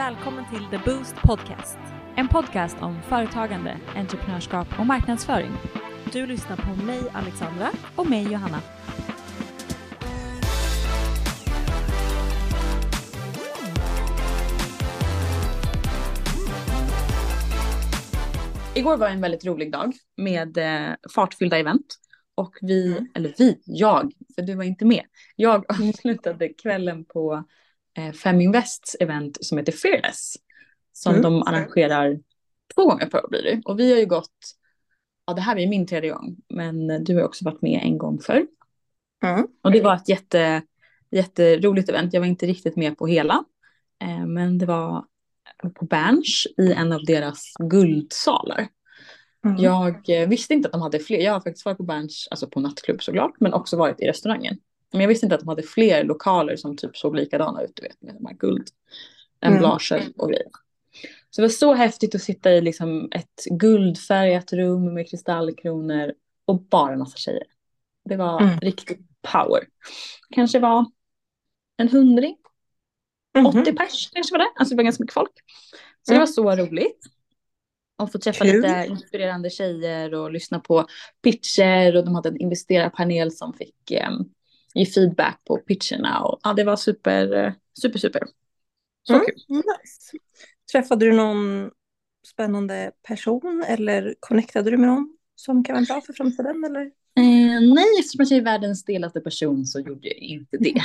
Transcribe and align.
Välkommen 0.00 0.44
till 0.50 0.78
The 0.78 0.90
Boost 0.90 1.14
Podcast. 1.14 1.78
En 2.16 2.28
podcast 2.28 2.76
om 2.80 3.02
företagande, 3.02 3.76
entreprenörskap 3.96 4.68
och 4.78 4.86
marknadsföring. 4.86 5.50
Du 6.12 6.26
lyssnar 6.26 6.56
på 6.56 6.84
mig 6.84 7.00
Alexandra 7.12 7.70
och 7.96 8.10
mig 8.10 8.32
Johanna. 8.32 8.60
Igår 18.74 18.96
var 18.96 19.08
en 19.08 19.20
väldigt 19.20 19.46
rolig 19.46 19.72
dag 19.72 19.92
med 20.16 20.58
eh, 20.58 20.94
fartfyllda 21.14 21.58
event. 21.58 21.96
Och 22.34 22.54
vi, 22.60 22.92
mm. 22.92 23.08
eller 23.14 23.34
vi, 23.38 23.62
jag, 23.64 24.12
för 24.34 24.42
du 24.42 24.54
var 24.54 24.64
inte 24.64 24.84
med. 24.84 25.04
Jag 25.36 25.64
avslutade 25.68 26.48
kvällen 26.48 27.04
på 27.04 27.44
Feminvests 28.14 28.96
event 29.00 29.38
som 29.40 29.58
heter 29.58 29.72
Fearless. 29.72 30.36
Som 30.92 31.12
mm. 31.12 31.22
de 31.22 31.42
arrangerar 31.42 32.18
två 32.74 32.86
gånger 32.86 33.06
per 33.06 33.24
år 33.24 33.28
blir 33.28 33.42
det. 33.42 33.62
Och 33.64 33.80
vi 33.80 33.92
har 33.92 33.98
ju 33.98 34.06
gått, 34.06 34.56
ja 35.26 35.34
det 35.34 35.40
här 35.40 35.58
är 35.58 35.66
min 35.66 35.86
tredje 35.86 36.10
gång, 36.10 36.36
men 36.48 37.04
du 37.04 37.16
har 37.16 37.22
också 37.22 37.44
varit 37.44 37.62
med 37.62 37.80
en 37.82 37.98
gång 37.98 38.18
förr. 38.18 38.46
Mm. 39.24 39.46
Och 39.62 39.72
det 39.72 39.80
var 39.80 39.94
ett 39.94 40.08
jätte, 40.08 40.62
jätteroligt 41.10 41.88
event. 41.88 42.12
Jag 42.12 42.20
var 42.20 42.26
inte 42.26 42.46
riktigt 42.46 42.76
med 42.76 42.98
på 42.98 43.06
hela. 43.06 43.44
Eh, 44.02 44.26
men 44.26 44.58
det 44.58 44.66
var 44.66 45.04
på 45.74 45.84
Berns 45.84 46.46
i 46.58 46.72
en 46.72 46.92
av 46.92 47.04
deras 47.04 47.52
guldsalar. 47.58 48.68
Mm. 49.44 49.56
Jag 49.62 50.08
eh, 50.08 50.28
visste 50.28 50.54
inte 50.54 50.68
att 50.68 50.72
de 50.72 50.82
hade 50.82 50.98
fler. 50.98 51.18
Jag 51.18 51.32
har 51.32 51.40
faktiskt 51.40 51.64
varit 51.64 51.78
på 51.78 51.84
Berns, 51.84 52.28
alltså 52.30 52.46
på 52.46 52.60
nattklubb 52.60 53.02
såklart, 53.02 53.34
men 53.40 53.52
också 53.52 53.76
varit 53.76 54.00
i 54.00 54.06
restaurangen. 54.06 54.58
Men 54.92 55.00
jag 55.00 55.08
visste 55.08 55.26
inte 55.26 55.34
att 55.34 55.40
de 55.40 55.48
hade 55.48 55.62
fler 55.62 56.04
lokaler 56.04 56.56
som 56.56 56.76
typ 56.76 56.96
såg 56.96 57.16
likadana 57.16 57.62
ut, 57.62 57.72
du 57.74 57.82
vet, 57.82 58.02
med 58.02 58.14
de 58.14 58.26
här 58.26 58.34
guldemblager 58.34 59.96
mm. 59.96 60.12
och 60.16 60.28
grejer. 60.28 60.50
Så 61.30 61.40
det 61.40 61.46
var 61.46 61.52
så 61.52 61.74
häftigt 61.74 62.14
att 62.14 62.22
sitta 62.22 62.52
i 62.52 62.60
liksom 62.60 63.08
ett 63.12 63.44
guldfärgat 63.50 64.52
rum 64.52 64.94
med 64.94 65.10
kristallkronor 65.10 66.12
och 66.44 66.62
bara 66.62 66.92
en 66.92 66.98
massa 66.98 67.16
tjejer. 67.16 67.46
Det 68.04 68.16
var 68.16 68.40
mm. 68.40 68.58
riktigt 68.60 69.00
power. 69.32 69.68
Kanske 70.30 70.58
var 70.58 70.86
en 71.76 71.88
hundring. 71.88 72.36
Mm 73.38 73.52
-hmm. 73.52 73.60
80 73.62 73.72
pers 73.72 74.10
kanske 74.12 74.34
var 74.34 74.38
det. 74.38 74.50
Alltså 74.56 74.74
det 74.74 74.76
var 74.76 74.84
ganska 74.84 75.02
mycket 75.02 75.14
folk. 75.14 75.32
Så 76.06 76.12
det 76.12 76.18
var 76.18 76.26
så 76.26 76.56
roligt. 76.56 77.00
Och 77.98 78.12
få 78.12 78.18
träffa 78.18 78.44
Kul. 78.44 78.54
lite 78.56 78.86
inspirerande 78.88 79.50
tjejer 79.50 80.14
och 80.14 80.32
lyssna 80.32 80.60
på 80.60 80.86
pitcher 81.22 81.96
och 81.96 82.04
de 82.04 82.14
hade 82.14 82.28
en 82.28 82.40
investerarpanel 82.40 83.32
som 83.32 83.52
fick 83.52 83.92
um, 84.08 84.32
ge 84.74 84.86
feedback 84.86 85.40
på 85.44 85.56
pitcherna 85.56 86.20
och 86.24 86.40
ja, 86.42 86.52
det 86.52 86.64
var 86.64 86.76
super, 86.76 87.54
super, 87.82 87.98
super. 87.98 88.22
Så 89.02 89.14
mm, 89.14 89.26
kul. 89.26 89.56
Nice. 89.56 90.16
Träffade 90.72 91.06
du 91.06 91.12
någon 91.12 91.70
spännande 92.26 92.92
person 93.02 93.64
eller 93.66 94.14
connectade 94.20 94.70
du 94.70 94.76
med 94.76 94.88
någon 94.88 95.16
som 95.34 95.64
kan 95.64 95.74
vara 95.74 95.84
bra 95.84 96.00
för 96.00 96.12
framtiden 96.12 96.64
eller? 96.64 96.82
Eh, 97.14 97.74
nej, 97.74 97.86
eftersom 98.00 98.26
jag 98.28 98.38
är 98.38 98.42
världens 98.44 98.80
stelaste 98.80 99.20
person 99.20 99.66
så 99.66 99.80
gjorde 99.80 100.08
jag 100.08 100.16
inte 100.16 100.56
det. 100.56 100.74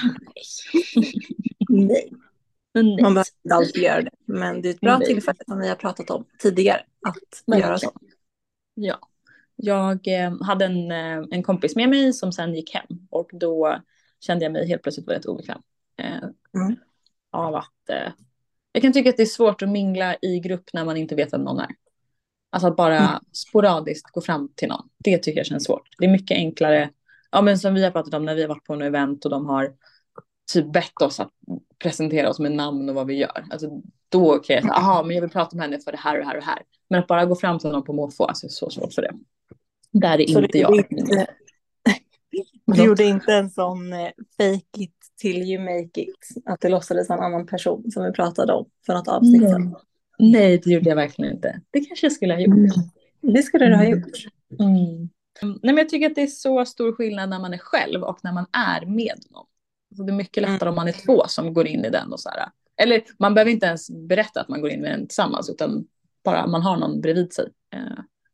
nej. 1.69 2.13
nej. 2.73 3.01
Man 3.01 3.13
behöver 3.13 3.25
inte 3.43 3.55
alltid 3.55 3.83
göra 3.83 4.01
det, 4.01 4.11
men 4.25 4.61
det 4.61 4.69
är 4.69 4.73
ett 4.73 4.79
bra 4.79 4.97
nej. 4.97 5.07
tillfälle 5.07 5.39
som 5.47 5.59
vi 5.59 5.67
har 5.67 5.75
pratat 5.75 6.09
om 6.09 6.25
tidigare 6.39 6.85
att 7.07 7.43
nej. 7.47 7.59
göra 7.59 7.79
så. 7.79 7.91
Ja. 8.73 8.99
Jag 9.55 10.07
eh, 10.07 10.41
hade 10.41 10.65
en, 10.65 10.91
eh, 10.91 11.23
en 11.31 11.43
kompis 11.43 11.75
med 11.75 11.89
mig 11.89 12.13
som 12.13 12.31
sen 12.31 12.55
gick 12.55 12.73
hem 12.73 13.07
och 13.09 13.29
då 13.33 13.79
kände 14.19 14.45
jag 14.45 14.51
mig 14.51 14.67
helt 14.67 14.81
plötsligt 14.81 15.07
väldigt 15.07 15.25
obekväm. 15.25 15.61
Eh, 15.97 16.23
mm. 16.61 16.75
Av 17.31 17.55
att 17.55 17.89
jag 18.71 18.81
kan 18.81 18.93
tycka 18.93 19.09
att 19.09 19.17
det 19.17 19.23
är 19.23 19.27
svårt 19.27 19.61
att 19.61 19.69
mingla 19.69 20.15
i 20.21 20.39
grupp 20.39 20.63
när 20.73 20.85
man 20.85 20.97
inte 20.97 21.15
vet 21.15 21.33
vem 21.33 21.41
någon 21.41 21.59
är. 21.59 21.69
Alltså 22.49 22.67
att 22.67 22.75
bara 22.75 22.97
mm. 22.97 23.19
sporadiskt 23.31 24.11
gå 24.11 24.21
fram 24.21 24.51
till 24.55 24.67
någon. 24.67 24.89
Det 24.97 25.17
tycker 25.17 25.39
jag 25.39 25.45
känns 25.45 25.65
svårt. 25.65 25.89
Det 25.97 26.05
är 26.05 26.11
mycket 26.11 26.35
enklare. 26.35 26.89
Ja 27.31 27.41
men 27.41 27.59
som 27.59 27.73
vi 27.73 27.83
har 27.83 27.91
pratat 27.91 28.13
om 28.13 28.25
när 28.25 28.35
vi 28.35 28.41
har 28.41 28.49
varit 28.49 28.63
på 28.63 28.73
en 28.73 28.81
event 28.81 29.25
och 29.25 29.31
de 29.31 29.45
har 29.45 29.73
typ 30.53 30.73
bett 30.73 31.01
oss 31.01 31.19
att 31.19 31.31
presentera 31.79 32.29
oss 32.29 32.39
med 32.39 32.51
namn 32.51 32.89
och 32.89 32.95
vad 32.95 33.07
vi 33.07 33.13
gör. 33.13 33.45
Alltså 33.51 33.69
då 34.09 34.39
kan 34.39 34.53
jag 34.53 34.63
säga, 34.63 34.73
aha 34.73 35.03
men 35.03 35.15
jag 35.15 35.21
vill 35.21 35.31
prata 35.31 35.55
med 35.55 35.65
henne 35.65 35.79
för 35.79 35.91
det 35.91 35.97
här 35.97 36.13
och 36.13 36.19
det 36.19 36.25
här 36.25 36.35
och 36.35 36.41
det 36.41 36.47
här. 36.47 36.61
Men 36.89 36.99
att 36.99 37.07
bara 37.07 37.25
gå 37.25 37.35
fram 37.35 37.59
till 37.59 37.69
någon 37.69 37.83
på 37.83 37.93
måfå, 37.93 38.25
alltså 38.25 38.45
är 38.45 38.49
så 38.49 38.69
svårt 38.69 38.93
för 38.93 39.01
det. 39.01 39.13
Där 39.99 40.21
är 40.21 40.27
så 40.27 40.41
inte 40.41 40.57
jag. 40.57 40.75
Inte, 40.75 41.27
du 42.65 42.83
gjorde 42.83 43.03
inte 43.03 43.33
en 43.33 43.49
sån 43.49 43.93
eh, 43.93 44.09
fake 44.37 44.83
it 44.83 44.91
till 45.21 45.37
you 45.37 45.63
make 45.63 46.01
it, 46.01 46.15
att 46.45 46.61
du 46.61 46.69
låtsades 46.69 47.09
en 47.09 47.19
annan 47.19 47.45
person 47.45 47.91
som 47.91 48.05
vi 48.05 48.11
pratade 48.11 48.53
om 48.53 48.65
för 48.85 48.93
något 48.93 49.07
avsnitt 49.07 49.41
sedan. 49.41 49.75
Nej, 50.19 50.61
det 50.63 50.71
gjorde 50.71 50.89
jag 50.89 50.95
verkligen 50.95 51.33
inte. 51.33 51.61
Det 51.71 51.85
kanske 51.85 52.05
jag 52.05 52.13
skulle 52.13 52.33
ha 52.33 52.41
gjort. 52.41 52.53
Mm. 52.53 53.33
Det 53.33 53.43
skulle 53.43 53.65
du 53.65 53.75
ha 53.75 53.83
mm. 53.83 53.99
gjort. 53.99 54.17
Mm. 54.59 55.09
Nej, 55.41 55.59
men 55.61 55.77
jag 55.77 55.89
tycker 55.89 56.09
att 56.09 56.15
det 56.15 56.21
är 56.21 56.27
så 56.27 56.65
stor 56.65 56.91
skillnad 56.91 57.29
när 57.29 57.39
man 57.39 57.53
är 57.53 57.57
själv 57.57 58.03
och 58.03 58.19
när 58.23 58.33
man 58.33 58.45
är 58.51 58.85
med 58.85 59.19
någon. 59.29 59.45
Alltså 59.91 60.03
det 60.03 60.11
är 60.11 60.15
mycket 60.15 60.41
lättare 60.41 60.55
mm. 60.55 60.69
om 60.69 60.75
man 60.75 60.87
är 60.87 61.05
två 61.05 61.23
som 61.27 61.53
går 61.53 61.67
in 61.67 61.85
i 61.85 61.89
den 61.89 62.13
och 62.13 62.19
så 62.19 62.29
här. 62.29 62.49
Eller 62.81 63.03
man 63.19 63.33
behöver 63.33 63.51
inte 63.51 63.65
ens 63.65 63.89
berätta 63.91 64.41
att 64.41 64.49
man 64.49 64.61
går 64.61 64.69
in 64.69 64.81
med 64.81 64.91
den 64.91 65.07
tillsammans 65.07 65.49
utan 65.49 65.87
bara 66.23 66.47
man 66.47 66.61
har 66.61 66.77
någon 66.77 67.01
bredvid 67.01 67.33
sig. 67.33 67.49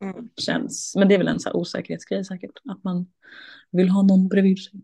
Mm. 0.02 0.28
känns, 0.36 0.94
men 0.96 1.08
det 1.08 1.14
är 1.14 1.18
väl 1.18 1.28
en 1.28 1.40
så 1.40 1.52
osäkerhetsgrej 1.52 2.24
säkert. 2.24 2.50
Att 2.70 2.84
man 2.84 3.06
vill 3.70 3.88
ha 3.88 4.02
någon 4.02 4.28
bredvid 4.28 4.62
sig. 4.62 4.80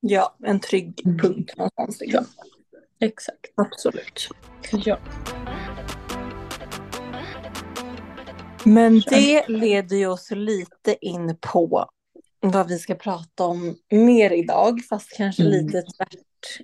Ja, 0.00 0.36
en 0.42 0.60
trygg 0.60 1.02
mm. 1.04 1.18
punkt 1.18 1.52
någonstans. 1.56 2.00
Liksom. 2.00 2.24
Ja, 2.36 3.06
exakt. 3.06 3.46
Absolut. 3.54 4.28
Ja. 4.72 4.98
Men 8.64 9.02
det 9.10 9.48
leder 9.48 9.96
ju 9.96 10.06
oss 10.06 10.30
lite 10.30 10.96
in 11.00 11.36
på 11.40 11.88
vad 12.40 12.68
vi 12.68 12.78
ska 12.78 12.94
prata 12.94 13.44
om 13.44 13.76
mer 13.90 14.30
idag, 14.30 14.80
fast 14.88 15.16
kanske 15.16 15.42
mm. 15.42 15.52
lite 15.52 15.82
tvärt 15.82 16.16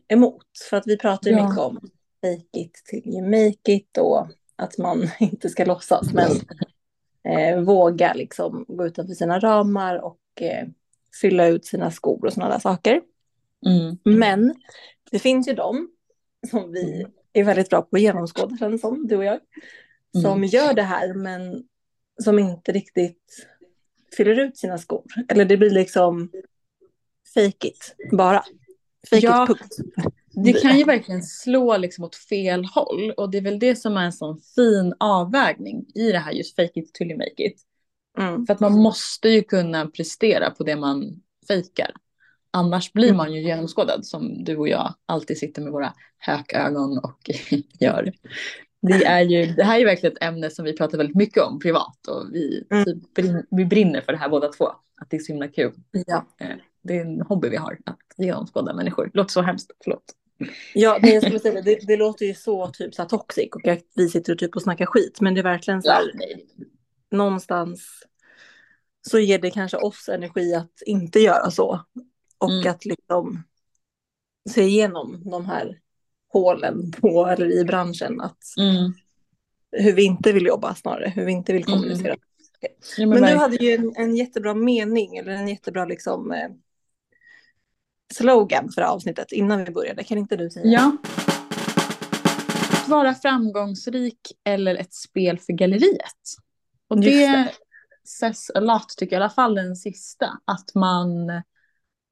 emot. 0.08 0.46
För 0.70 0.76
att 0.76 0.86
vi 0.86 0.98
pratar 0.98 1.30
ju 1.30 1.36
ja. 1.36 1.48
mycket 1.48 1.62
om 1.62 1.80
fake 2.20 2.60
it 2.60 2.74
till 2.84 3.02
you 3.06 3.22
make 3.22 3.72
it 3.72 3.98
och 3.98 4.26
att 4.56 4.78
man 4.78 5.08
inte 5.20 5.48
ska 5.48 5.64
låtsas, 5.64 6.12
men 6.12 6.30
eh, 7.28 7.60
våga 7.60 8.14
liksom 8.14 8.64
gå 8.68 8.86
utanför 8.86 9.14
sina 9.14 9.38
ramar 9.38 9.96
och 9.96 10.42
eh, 10.42 10.66
fylla 11.20 11.46
ut 11.46 11.64
sina 11.64 11.90
skor 11.90 12.26
och 12.26 12.32
sådana 12.32 12.52
där 12.52 12.60
saker. 12.60 13.02
Mm. 13.66 14.18
Men 14.18 14.54
det 15.10 15.18
finns 15.18 15.48
ju 15.48 15.52
de 15.52 15.88
som 16.50 16.72
vi 16.72 17.00
mm. 17.00 17.12
är 17.32 17.44
väldigt 17.44 17.70
bra 17.70 17.82
på 17.82 17.96
att 17.96 18.02
genomskåda, 18.02 18.56
känns 18.56 18.80
som, 18.80 19.06
du 19.06 19.16
och 19.16 19.24
jag, 19.24 19.40
som 20.22 20.32
mm. 20.32 20.44
gör 20.44 20.74
det 20.74 20.82
här 20.82 21.14
men 21.14 21.64
som 22.22 22.38
inte 22.38 22.72
riktigt 22.72 23.46
fyller 24.16 24.40
ut 24.40 24.56
sina 24.56 24.78
skor. 24.78 25.04
Eller 25.28 25.44
det 25.44 25.56
blir 25.56 25.70
liksom 25.70 26.30
fake 27.34 27.68
it 27.68 27.94
bara. 28.12 28.44
Fake 29.10 29.26
ja, 29.26 29.42
it, 29.42 29.48
punkt. 29.48 29.76
Det 30.34 30.52
kan 30.52 30.78
ju 30.78 30.84
verkligen 30.84 31.22
slå 31.22 31.76
liksom 31.76 32.04
åt 32.04 32.16
fel 32.16 32.64
håll 32.64 33.10
och 33.16 33.30
det 33.30 33.38
är 33.38 33.42
väl 33.42 33.58
det 33.58 33.76
som 33.76 33.96
är 33.96 34.04
en 34.04 34.12
sån 34.12 34.40
fin 34.54 34.94
avvägning 35.00 35.86
i 35.94 36.12
det 36.12 36.18
här 36.18 36.32
just 36.32 36.56
fake 36.56 36.80
it 36.80 36.94
till 36.94 37.10
you 37.10 37.18
make 37.18 37.44
it. 37.44 37.62
Mm. 38.18 38.46
För 38.46 38.54
att 38.54 38.60
man 38.60 38.72
måste 38.72 39.28
ju 39.28 39.42
kunna 39.42 39.86
prestera 39.86 40.50
på 40.50 40.64
det 40.64 40.76
man 40.76 41.22
fejkar. 41.48 41.90
Annars 42.50 42.92
blir 42.92 43.12
man 43.12 43.32
ju 43.32 43.40
genomskådad 43.40 44.06
som 44.06 44.44
du 44.44 44.56
och 44.56 44.68
jag 44.68 44.94
alltid 45.06 45.38
sitter 45.38 45.62
med 45.62 45.72
våra 45.72 45.92
hökögon 46.18 46.98
och 46.98 47.30
gör. 47.80 48.12
Det, 48.82 49.04
är 49.04 49.20
ju, 49.20 49.46
det 49.46 49.64
här 49.64 49.74
är 49.74 49.78
ju 49.78 49.84
verkligen 49.84 50.16
ett 50.16 50.22
ämne 50.22 50.50
som 50.50 50.64
vi 50.64 50.76
pratar 50.76 50.98
väldigt 50.98 51.16
mycket 51.16 51.42
om 51.42 51.58
privat 51.60 52.06
och 52.08 52.26
vi, 52.32 52.66
mm. 52.70 52.84
typ 52.84 53.14
brinner, 53.14 53.46
vi 53.50 53.64
brinner 53.64 54.00
för 54.00 54.12
det 54.12 54.18
här 54.18 54.28
båda 54.28 54.48
två. 54.48 54.64
Att 55.00 55.10
det 55.10 55.16
är 55.16 55.20
så 55.20 55.32
himla 55.32 55.48
kul. 55.48 55.72
Ja. 56.06 56.26
Eh, 56.38 56.56
det 56.82 56.96
är 56.96 57.00
en 57.00 57.20
hobby 57.20 57.48
vi 57.48 57.56
har, 57.56 57.78
att 57.86 57.98
genomskåda 58.16 58.74
människor. 58.74 59.04
Det 59.12 59.18
låter 59.18 59.32
så 59.32 59.42
hemskt, 59.42 59.70
förlåt. 59.84 60.04
Ja, 60.74 60.98
men 61.02 61.10
jag 61.10 61.22
skulle 61.22 61.40
säga 61.40 61.62
det, 61.62 61.78
det 61.86 61.96
låter 61.96 62.26
ju 62.26 62.34
så 62.34 62.66
typ 62.68 62.94
så 62.94 63.02
här 63.02 63.08
toxic 63.08 63.48
och 63.52 63.68
att 63.68 63.84
vi 63.94 64.08
sitter 64.08 64.34
typ 64.34 64.56
och 64.56 64.62
snackar 64.62 64.86
skit, 64.86 65.20
men 65.20 65.34
det 65.34 65.40
är 65.40 65.44
verkligen 65.44 65.82
så 65.82 65.90
här, 65.90 66.02
ja, 66.14 66.36
någonstans 67.10 68.06
så 69.02 69.18
ger 69.18 69.38
det 69.38 69.50
kanske 69.50 69.76
oss 69.76 70.08
energi 70.08 70.54
att 70.54 70.82
inte 70.86 71.20
göra 71.20 71.50
så 71.50 71.80
och 72.38 72.52
mm. 72.52 72.70
att 72.70 72.84
liksom 72.84 73.42
se 74.50 74.62
igenom 74.62 75.22
de 75.30 75.46
här 75.46 75.80
hålen 76.28 76.92
på 76.92 77.26
eller 77.26 77.60
i 77.60 77.64
branschen. 77.64 78.20
Att 78.20 78.42
mm. 78.58 78.92
Hur 79.72 79.92
vi 79.92 80.04
inte 80.04 80.32
vill 80.32 80.46
jobba 80.46 80.74
snarare, 80.74 81.12
hur 81.16 81.24
vi 81.24 81.32
inte 81.32 81.52
vill 81.52 81.62
mm. 81.62 81.72
kommunicera. 81.72 82.12
Mm. 82.12 82.20
Ja, 82.96 83.06
men, 83.06 83.20
men 83.20 83.30
du 83.30 83.36
hade 83.36 83.56
ju 83.56 83.72
en, 83.72 83.92
en, 83.96 84.16
jättebra 84.16 84.54
mening 84.54 85.16
eller 85.16 85.32
en 85.32 85.48
jättebra 85.48 85.84
liksom, 85.84 86.32
eh, 86.32 86.48
slogan 88.12 88.68
för 88.72 88.82
avsnittet 88.82 89.32
innan 89.32 89.64
vi 89.64 89.72
började. 89.72 90.04
Kan 90.04 90.18
inte 90.18 90.36
du 90.36 90.50
säga? 90.50 90.66
Ja. 90.66 90.96
Att 92.72 92.88
vara 92.88 93.14
framgångsrik 93.14 94.18
eller 94.44 94.74
ett 94.76 94.94
spel 94.94 95.38
för 95.38 95.52
galleriet. 95.52 96.36
Och 96.88 97.00
det, 97.00 97.26
det 97.26 97.52
says 98.04 98.50
a 98.54 98.60
lot 98.60 98.88
tycker 98.96 99.16
jag, 99.16 99.20
i 99.20 99.22
alla 99.22 99.30
fall 99.30 99.54
den 99.54 99.76
sista. 99.76 100.26
Att 100.44 100.74
man 100.74 101.26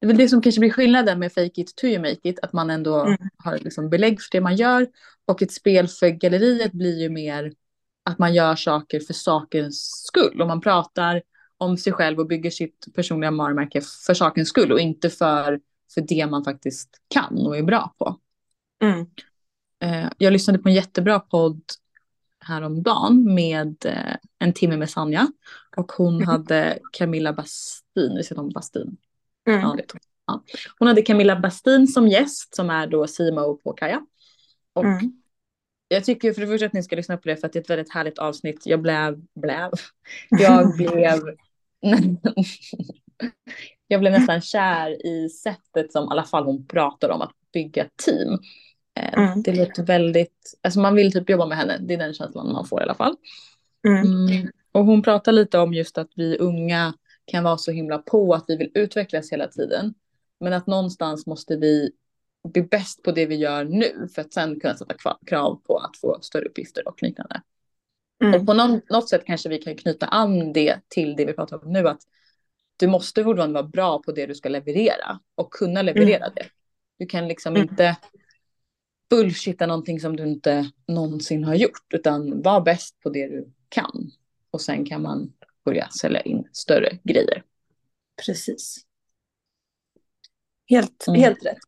det 0.01 0.07
är 0.07 0.09
väl 0.09 0.17
det 0.17 0.29
som 0.29 0.43
kanske 0.43 0.61
blir 0.61 0.71
skillnaden 0.71 1.19
med 1.19 1.33
fake 1.33 1.61
it 1.61 1.77
to 1.77 1.87
you 1.87 1.99
make 1.99 2.29
it, 2.29 2.39
att 2.43 2.53
man 2.53 2.71
ändå 2.71 3.01
Mm. 3.01 3.19
har 3.37 3.59
liksom 3.59 3.91
belägg 3.91 4.21
för 4.23 4.29
det 4.33 4.41
man 4.41 4.57
gör. 4.57 4.87
Och 5.27 5.43
ett 5.43 5.53
spel 5.53 5.89
för 5.89 6.09
galleriet 6.09 6.73
blir 6.73 7.01
ju 7.01 7.09
mer 7.11 7.53
att 8.05 8.19
man 8.19 8.35
gör 8.35 8.57
saker 8.57 9.01
för 9.01 9.15
sakens 9.15 9.91
skull. 10.07 10.41
Och 10.41 10.47
man 10.47 10.61
pratar 10.61 11.23
om 11.59 11.77
sig 11.77 11.93
själv 11.93 12.19
och 12.21 12.27
bygger 12.27 12.51
sitt 12.51 12.87
personliga 12.95 13.31
varumärke 13.31 13.81
för 14.07 14.15
sakens 14.15 14.49
skull 14.49 14.73
och 14.73 14.81
inte 14.81 15.11
för, 15.11 15.61
för 15.95 16.01
det 16.01 16.27
man 16.27 16.45
faktiskt 16.45 16.89
kan 17.09 17.39
och 17.47 17.57
är 17.59 17.63
bra 17.63 17.95
på. 17.99 18.17
Mm. 18.83 19.07
Eh, 19.83 20.11
jag 20.19 20.33
lyssnade 20.33 20.59
på 20.59 20.69
en 20.69 20.75
jättebra 20.75 21.21
podd 21.21 21.63
häromdagen 22.45 23.35
med 23.35 23.87
eh, 23.87 24.17
en 24.39 24.53
timme 24.53 24.77
med 24.77 24.91
Sanja. 24.91 25.27
Och 25.77 25.93
hon 25.93 26.17
Mhm. 26.17 26.27
hade 26.27 26.79
Camilla 26.93 27.33
Bastin, 27.33 28.17
visst 28.17 28.31
heter 28.31 28.43
hon 28.43 28.53
Bastin? 28.53 28.97
Mm. 29.49 29.61
Ja, 29.61 29.75
det. 29.77 29.85
Ja. 30.27 30.45
Hon 30.79 30.89
hade 30.89 31.03
Camilla 31.03 31.37
Bastin 31.41 31.87
som 31.89 32.09
gäst 32.09 32.55
som 32.55 32.71
är 32.71 32.87
då 32.87 33.07
CMO 33.07 33.57
på 33.57 33.73
Kaja. 33.73 34.07
Och 34.73 34.85
Mm. 34.85 35.13
jag 35.89 36.05
tycker 36.05 36.33
för 36.33 36.41
det 36.41 36.47
första 36.47 36.67
att 36.67 36.73
ni 36.73 36.83
ska 36.83 36.97
lyssna 36.97 37.17
på 37.17 37.29
det 37.29 37.37
för 37.37 37.47
att 37.47 37.53
det 37.53 37.59
är 37.59 37.63
ett 37.63 37.71
väldigt 37.71 37.93
härligt 37.95 38.19
avsnitt. 38.19 38.67
Jag 38.67 38.81
blev, 38.83 39.21
blev, 39.35 39.71
jag 40.31 40.75
blev, 40.77 41.37
jag 43.91 44.01
blev 44.01 44.13
nästan 44.13 44.41
kär 44.41 45.07
i 45.07 45.29
sättet 45.29 45.93
som 45.93 46.05
i 46.05 46.09
alla 46.11 46.25
fall 46.25 46.45
hon 46.45 46.67
pratar 46.67 47.09
om 47.09 47.23
att 47.23 47.33
bygga 47.53 47.87
team. 48.07 48.33
Eh, 48.33 49.19
Mm. 49.19 49.43
Det 49.43 49.53
låter 49.53 49.83
väldigt, 49.83 50.55
alltså 50.63 50.81
man 50.81 50.95
vill 50.95 51.13
typ 51.13 51.31
jobba 51.31 51.47
med 51.47 51.59
henne, 51.59 51.79
det 51.79 51.95
är 51.95 51.99
den 51.99 52.15
känslan 52.15 52.53
man 52.53 52.67
får 52.67 52.81
i 52.81 52.83
alla 52.83 52.95
fall. 52.95 53.17
Mm. 53.87 54.29
Mm. 54.29 54.51
Och 54.73 54.85
hon 54.85 55.03
pratar 55.03 55.33
lite 55.33 55.59
om 55.59 55.75
just 55.75 55.99
att 55.99 56.11
vi 56.17 56.39
unga 56.39 56.95
kan 57.25 57.45
vara 57.45 57.59
så 57.59 57.71
himla 57.71 57.99
på 57.99 58.35
att 58.35 58.45
vi 58.49 58.57
vill 58.57 58.71
utvecklas 58.75 59.33
hela 59.33 59.47
tiden. 59.49 59.95
Men 60.41 60.53
att 60.53 60.67
någonstans 60.67 61.27
måste 61.27 61.57
vi 61.57 61.91
bli 62.49 62.63
bäst 62.63 63.03
på 63.03 63.13
det 63.13 63.27
vi 63.27 63.35
gör 63.35 63.65
nu 63.65 64.09
för 64.15 64.23
att 64.23 64.33
sen 64.33 64.61
kunna 64.61 64.77
sätta 64.77 64.95
krav 65.27 65.61
på 65.67 65.77
att 65.79 65.97
få 65.97 66.19
större 66.21 66.45
uppgifter 66.45 66.89
och 66.89 67.03
liknande. 67.03 67.43
Mm. 68.23 68.41
Och 68.41 68.47
på 68.47 68.55
någon, 68.55 68.81
något 68.91 69.09
sätt 69.09 69.23
kanske 69.27 69.49
vi 69.49 69.59
kan 69.59 69.77
knyta 69.77 70.07
an 70.07 70.53
det 70.53 70.77
till 70.89 71.17
det 71.17 71.25
vi 71.25 71.33
pratar 71.33 71.65
om 71.65 71.73
nu 71.73 71.89
att 71.89 72.01
du 72.81 72.87
måste 72.87 73.25
fortfarande 73.25 73.55
vara 73.55 73.69
bra 73.69 74.03
på 74.03 74.13
det 74.13 74.27
du 74.27 74.35
ska 74.35 74.49
leverera 74.49 75.21
och 75.35 75.53
kunna 75.53 75.83
leverera 75.83 76.29
det. 76.31 76.47
Du 76.99 77.07
kan 77.07 77.29
liksom 77.29 77.57
Mm. 77.57 77.69
inte 77.69 77.97
bullshitta 79.11 79.67
någonting 79.67 80.01
som 80.01 80.17
du 80.17 80.23
inte 80.27 80.71
någonsin 80.89 81.45
har 81.45 81.55
gjort 81.55 81.95
utan 81.95 82.43
var 82.43 82.61
bäst 82.61 83.01
på 83.01 83.11
det 83.11 83.27
du 83.29 83.53
kan. 83.69 84.11
Och 84.51 84.61
sen 84.61 84.85
kan 84.85 85.03
man 85.03 85.33
börja 85.65 85.89
sälja 85.89 86.21
in 86.21 86.49
större 86.53 86.99
grejer. 87.05 87.43
Precis. 88.27 88.77
Helt, 90.69 91.05
Mm. 91.09 91.21
helt 91.21 91.45
rätt. 91.45 91.59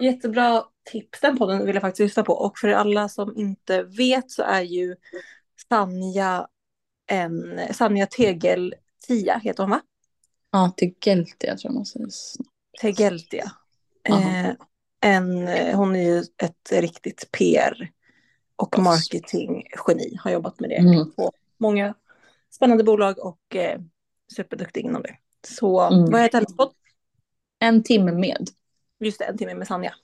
Jättebra 0.00 0.64
tips. 0.90 1.20
Den 1.20 1.38
podden 1.38 1.66
vill 1.66 1.74
jag 1.74 1.82
faktiskt 1.82 2.00
lyssna 2.00 2.22
på. 2.22 2.32
Och 2.32 2.58
för 2.58 2.68
alla 2.68 3.08
som 3.08 3.36
inte 3.36 3.82
vet 3.82 4.30
så 4.30 4.42
är 4.42 4.62
ju 4.62 4.96
Sanja 5.68 6.48
en 7.06 7.60
Sanja 7.74 8.06
Tegel 8.06 8.74
Tia 9.06 9.38
heter 9.38 9.62
hon 9.62 9.70
va? 9.70 9.80
Ja, 10.50 10.72
till 10.76 10.94
Gelti 11.04 11.46
jag 11.46 11.58
tror 11.58 11.72
man 11.72 11.86
säger. 11.86 12.08
Tegeltia. 12.80 13.52
Eh, 14.08 14.50
en, 15.00 15.48
hon 15.74 15.96
är 15.96 16.02
ju 16.02 16.18
ett 16.18 16.72
riktigt 16.72 17.28
PR 17.32 17.90
och 18.56 18.78
marketinggeni. 18.78 20.16
Har 20.20 20.30
jobbat 20.30 20.60
med 20.60 20.70
det 20.70 20.76
Mm. 20.76 21.12
på 21.12 21.32
många 21.58 21.94
spännande 22.50 22.84
bolag 22.84 23.18
och 23.18 23.56
eh, 23.56 23.80
superduktig 24.36 24.84
inom 24.84 25.02
det. 25.02 25.16
Så 25.46 25.80
Mm. 25.80 26.10
vad 26.10 26.20
heter 26.20 26.38
hennes 26.38 26.56
podd? 26.56 26.72
En 27.58 27.82
timme 27.82 28.12
med. 28.12 28.48
Just 29.00 29.18
det, 29.18 29.24
en 29.24 29.38
timme 29.38 29.54
med 29.54 29.66
Sanja. 29.66 29.94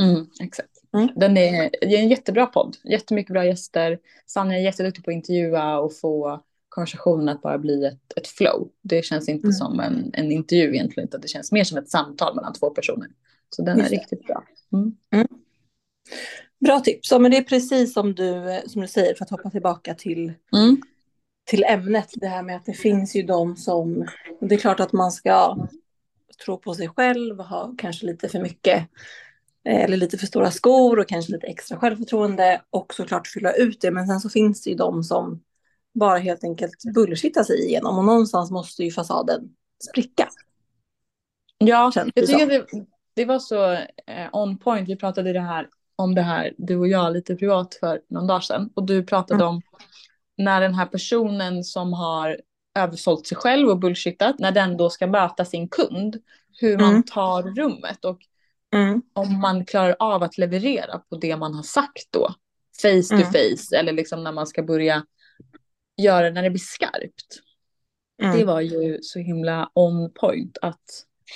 Mm, 0.00 0.26
exakt. 0.40 0.70
Mm. 0.94 1.08
Den 1.16 1.36
är, 1.36 1.70
det 1.80 1.94
är 1.96 1.98
en 2.02 2.08
jättebra 2.08 2.46
podd. 2.46 2.76
Jättemycket 2.84 3.32
bra 3.32 3.44
gäster. 3.44 3.98
Sanja 4.26 4.58
är 4.58 4.62
jätteduktig 4.62 5.04
på 5.04 5.10
att 5.10 5.14
intervjua 5.14 5.78
och 5.78 5.96
få 5.98 6.42
konversationen 6.76 7.28
att 7.28 7.42
bara 7.42 7.58
bli 7.58 7.84
ett, 7.86 8.12
ett 8.16 8.26
flow. 8.28 8.68
Det 8.82 9.04
känns 9.04 9.28
inte 9.28 9.46
Mm. 9.46 9.52
som 9.52 9.80
en, 9.80 10.10
en 10.14 10.32
intervju 10.32 10.74
egentligen, 10.74 11.08
utan 11.08 11.20
det 11.20 11.28
känns 11.28 11.52
mer 11.52 11.64
som 11.64 11.78
ett 11.78 11.90
samtal 11.90 12.34
mellan 12.36 12.52
två 12.52 12.70
personer. 12.70 13.08
Så 13.50 13.62
den 13.62 13.78
Just 13.78 13.90
är 13.92 13.96
det. 13.96 14.00
riktigt 14.02 14.26
bra. 14.26 14.44
Mm. 14.72 15.28
Bra 16.66 16.80
tips. 16.80 17.10
Ja, 17.10 17.18
men 17.18 17.30
det 17.30 17.36
är 17.36 17.42
precis 17.42 17.92
som 17.92 18.14
du, 18.14 18.60
som 18.66 18.82
du 18.82 18.88
säger, 18.88 19.14
för 19.14 19.24
att 19.24 19.30
hoppa 19.30 19.50
tillbaka 19.50 19.94
till, 19.94 20.32
Mm. 20.56 20.76
till 21.50 21.64
ämnet. 21.64 22.08
Det 22.14 22.26
här 22.26 22.42
med 22.42 22.56
att 22.56 22.64
det 22.64 22.72
finns 22.72 23.16
ju 23.16 23.22
de 23.22 23.56
som... 23.56 24.06
Det 24.40 24.54
är 24.54 24.58
klart 24.58 24.80
att 24.80 24.92
man 24.92 25.12
ska 25.12 25.66
tro 26.44 26.58
på 26.58 26.74
sig 26.74 26.88
själv, 26.88 27.38
ha 27.40 27.74
kanske 27.78 28.06
lite 28.06 28.28
för 28.28 28.40
mycket 28.40 28.76
eh, 29.68 29.84
eller 29.84 29.96
lite 29.96 30.18
för 30.18 30.26
stora 30.26 30.50
skor 30.50 30.98
och 30.98 31.08
kanske 31.08 31.32
lite 31.32 31.46
extra 31.46 31.78
självförtroende 31.78 32.62
och 32.70 32.94
såklart 32.94 33.26
fylla 33.26 33.52
ut 33.52 33.80
det. 33.80 33.90
Men 33.90 34.06
sen 34.06 34.20
så 34.20 34.28
finns 34.28 34.62
det 34.62 34.70
ju 34.70 34.76
de 34.76 35.02
som 35.04 35.40
bara 35.98 36.18
helt 36.18 36.44
enkelt 36.44 36.94
bullshittar 36.94 37.42
sig 37.42 37.64
igenom 37.66 37.98
och 37.98 38.04
någonstans 38.04 38.50
måste 38.50 38.84
ju 38.84 38.90
fasaden 38.90 39.40
spricka. 39.90 40.28
Ja, 41.58 41.92
Känns 41.94 42.12
jag 42.14 42.24
det 42.24 42.32
tycker 42.32 42.46
det, 42.46 42.66
det 43.14 43.24
var 43.24 43.38
så 43.38 43.72
eh, 43.72 44.28
on 44.32 44.58
point. 44.58 44.88
Vi 44.88 44.96
pratade 44.96 45.32
det 45.32 45.40
här, 45.40 45.68
om 45.96 46.14
det 46.14 46.22
här, 46.22 46.54
du 46.58 46.76
och 46.76 46.88
jag, 46.88 47.12
lite 47.12 47.36
privat 47.36 47.74
för 47.74 48.00
någon 48.08 48.26
dag 48.26 48.44
sedan. 48.44 48.70
Och 48.74 48.86
du 48.86 49.04
pratade 49.04 49.44
Mm. 49.44 49.46
om 49.54 49.62
när 50.36 50.60
den 50.60 50.74
här 50.74 50.86
personen 50.86 51.64
som 51.64 51.92
har 51.92 52.40
översålt 52.78 53.26
sig 53.26 53.36
själv 53.36 53.68
och 53.68 53.78
bullshittat, 53.78 54.38
när 54.38 54.52
den 54.52 54.76
då 54.76 54.90
ska 54.90 55.06
möta 55.06 55.44
sin 55.44 55.68
kund, 55.68 56.16
hur 56.60 56.78
man 56.78 56.90
Mm. 56.90 57.02
tar 57.02 57.42
rummet 57.42 58.04
och 58.04 58.18
Mm. 58.74 59.02
om 59.12 59.40
man 59.40 59.64
klarar 59.64 59.96
av 59.98 60.22
att 60.22 60.38
leverera 60.38 60.98
på 60.98 61.16
det 61.16 61.36
man 61.36 61.54
har 61.54 61.62
sagt 61.62 62.08
då, 62.10 62.34
face 62.82 63.02
to 63.08 63.14
Mm. 63.14 63.32
face, 63.32 63.76
eller 63.76 63.92
liksom 63.92 64.24
när 64.24 64.32
man 64.32 64.46
ska 64.46 64.62
börja 64.62 65.04
göra 65.96 66.30
när 66.30 66.42
det 66.42 66.50
blir 66.50 66.60
skarpt. 66.60 67.40
Mm. 68.22 68.38
Det 68.38 68.44
var 68.44 68.60
ju 68.60 68.98
så 69.02 69.18
himla 69.18 69.70
on 69.74 70.12
point 70.12 70.58
att 70.62 70.80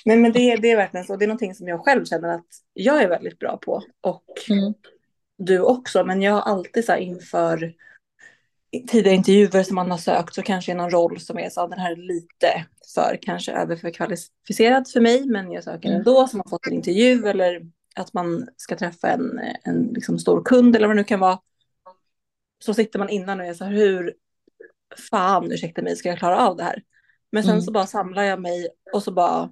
Nej, 0.04 0.16
men 0.16 0.32
det, 0.32 0.56
det 0.56 0.70
är 0.70 0.76
verkligen 0.76 1.06
så. 1.06 1.16
Det 1.16 1.24
är 1.24 1.26
någonting 1.26 1.54
som 1.54 1.68
jag 1.68 1.84
själv 1.84 2.04
känner 2.04 2.28
att 2.28 2.46
jag 2.72 3.02
är 3.02 3.08
väldigt 3.08 3.38
bra 3.38 3.56
på. 3.56 3.82
Och 4.00 4.24
Mm. 4.50 4.74
du 5.38 5.60
också. 5.60 6.04
Men 6.04 6.22
jag 6.22 6.32
har 6.32 6.40
alltid 6.40 6.84
så 6.84 6.92
här 6.92 6.98
inför 6.98 7.74
tidigare 8.88 9.16
intervjuer 9.16 9.62
som 9.62 9.74
man 9.74 9.90
har 9.90 9.98
sökt 9.98 10.34
så 10.34 10.42
kanske 10.42 10.72
är 10.72 10.76
någon 10.76 10.90
roll 10.90 11.20
som 11.20 11.38
är 11.38 11.50
så 11.50 11.66
den 11.66 11.78
här 11.78 11.92
är 11.92 11.96
lite 11.96 12.66
för 12.94 13.18
kanske 13.22 13.52
överkvalificerad 13.52 14.88
för 14.88 15.00
mig. 15.00 15.26
Men 15.26 15.52
jag 15.52 15.64
söker 15.64 15.88
Mm. 15.88 15.98
ändå 15.98 16.28
som 16.28 16.40
har 16.44 16.50
fått 16.50 16.66
en 16.66 16.72
intervju 16.72 17.26
eller 17.28 17.62
att 17.96 18.12
man 18.12 18.48
ska 18.56 18.76
träffa 18.76 19.08
en, 19.08 19.40
en 19.64 19.82
liksom 19.94 20.18
stor 20.18 20.42
kund 20.44 20.76
eller 20.76 20.86
vad 20.86 20.96
det 20.96 21.00
nu 21.00 21.04
kan 21.04 21.20
vara. 21.20 21.38
Så 22.64 22.74
sitter 22.74 22.98
man 22.98 23.08
innan 23.08 23.40
och 23.40 23.46
är 23.46 23.54
så 23.54 23.64
här 23.64 23.72
hur 23.72 24.14
fan, 25.10 25.52
ursäkta 25.52 25.82
mig, 25.82 25.96
ska 25.96 26.08
jag 26.08 26.18
klara 26.18 26.48
av 26.48 26.56
det 26.56 26.62
här? 26.64 26.82
Men 27.32 27.42
sen 27.42 27.52
Mm. 27.52 27.62
så 27.62 27.72
bara 27.72 27.86
samlar 27.86 28.22
jag 28.22 28.40
mig 28.40 28.68
och 28.92 29.02
så 29.02 29.12
bara 29.12 29.50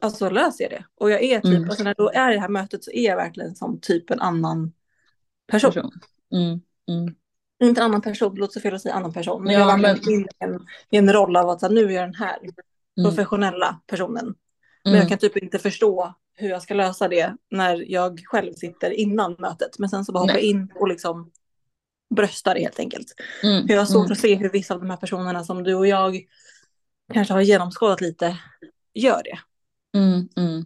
Alltså 0.00 0.30
löser 0.30 0.64
jag 0.64 0.70
det. 0.72 0.84
Och 0.94 1.10
jag 1.10 1.22
är 1.22 1.40
typ, 1.40 1.56
Mm. 1.56 1.64
alltså 1.70 1.84
när 1.84 1.94
då 1.94 2.10
är 2.14 2.30
i 2.30 2.34
det 2.34 2.40
här 2.40 2.48
mötet 2.48 2.84
så 2.84 2.90
är 2.90 3.04
jag 3.04 3.16
verkligen 3.16 3.54
som 3.56 3.80
typ 3.80 4.10
en 4.10 4.20
annan 4.20 4.72
person. 5.46 5.72
person. 5.72 5.92
Mm. 6.32 6.60
Mm. 7.00 7.14
Inte 7.62 7.80
en 7.80 7.84
annan 7.84 8.00
person, 8.02 8.34
det 8.34 8.40
låter 8.40 8.52
så 8.52 8.60
fel 8.60 8.74
att 8.74 8.82
säga 8.82 8.94
annan 8.94 9.12
person. 9.12 9.44
Men 9.44 9.52
Ja, 9.54 9.58
jag 9.60 9.66
var 9.66 9.78
men- 9.78 10.10
in 10.10 10.28
en, 10.38 10.66
i 10.90 10.96
en 10.96 11.12
roll 11.12 11.36
av 11.36 11.48
att 11.48 11.60
så 11.60 11.66
här, 11.66 11.74
nu 11.74 11.84
är 11.84 11.90
jag 11.90 12.04
den 12.04 12.14
här 12.14 12.38
Mm. 12.38 13.10
professionella 13.10 13.80
personen. 13.86 14.34
Men 14.84 14.92
Mm. 14.92 15.00
jag 15.00 15.08
kan 15.08 15.18
typ 15.18 15.36
inte 15.36 15.58
förstå 15.58 16.14
hur 16.36 16.48
jag 16.48 16.62
ska 16.62 16.74
lösa 16.74 17.08
det 17.08 17.36
när 17.50 17.90
jag 17.92 18.20
själv 18.24 18.52
sitter 18.52 18.90
innan 18.90 19.36
mötet. 19.38 19.78
Men 19.78 19.88
sen 19.88 20.04
så 20.04 20.12
bara 20.12 20.24
Nej. 20.24 20.42
in 20.50 20.72
och 20.74 20.88
liksom 20.88 21.30
bröstar 22.14 22.56
helt 22.56 22.78
enkelt. 22.78 23.14
Mm. 23.42 23.66
Jag 23.68 23.78
har 23.78 23.86
svårt 23.86 24.04
Mm. 24.06 24.12
att 24.12 24.18
se 24.18 24.34
hur 24.34 24.50
vissa 24.50 24.74
av 24.74 24.80
de 24.80 24.90
här 24.90 24.96
personerna 24.96 25.44
som 25.44 25.62
du 25.62 25.74
och 25.74 25.86
jag 25.86 26.20
kanske 27.12 27.34
har 27.34 27.40
genomskådat 27.40 28.00
lite 28.00 28.36
gör 28.94 29.22
det. 29.24 29.38
Mm. 29.98 30.28
Mm. 30.36 30.64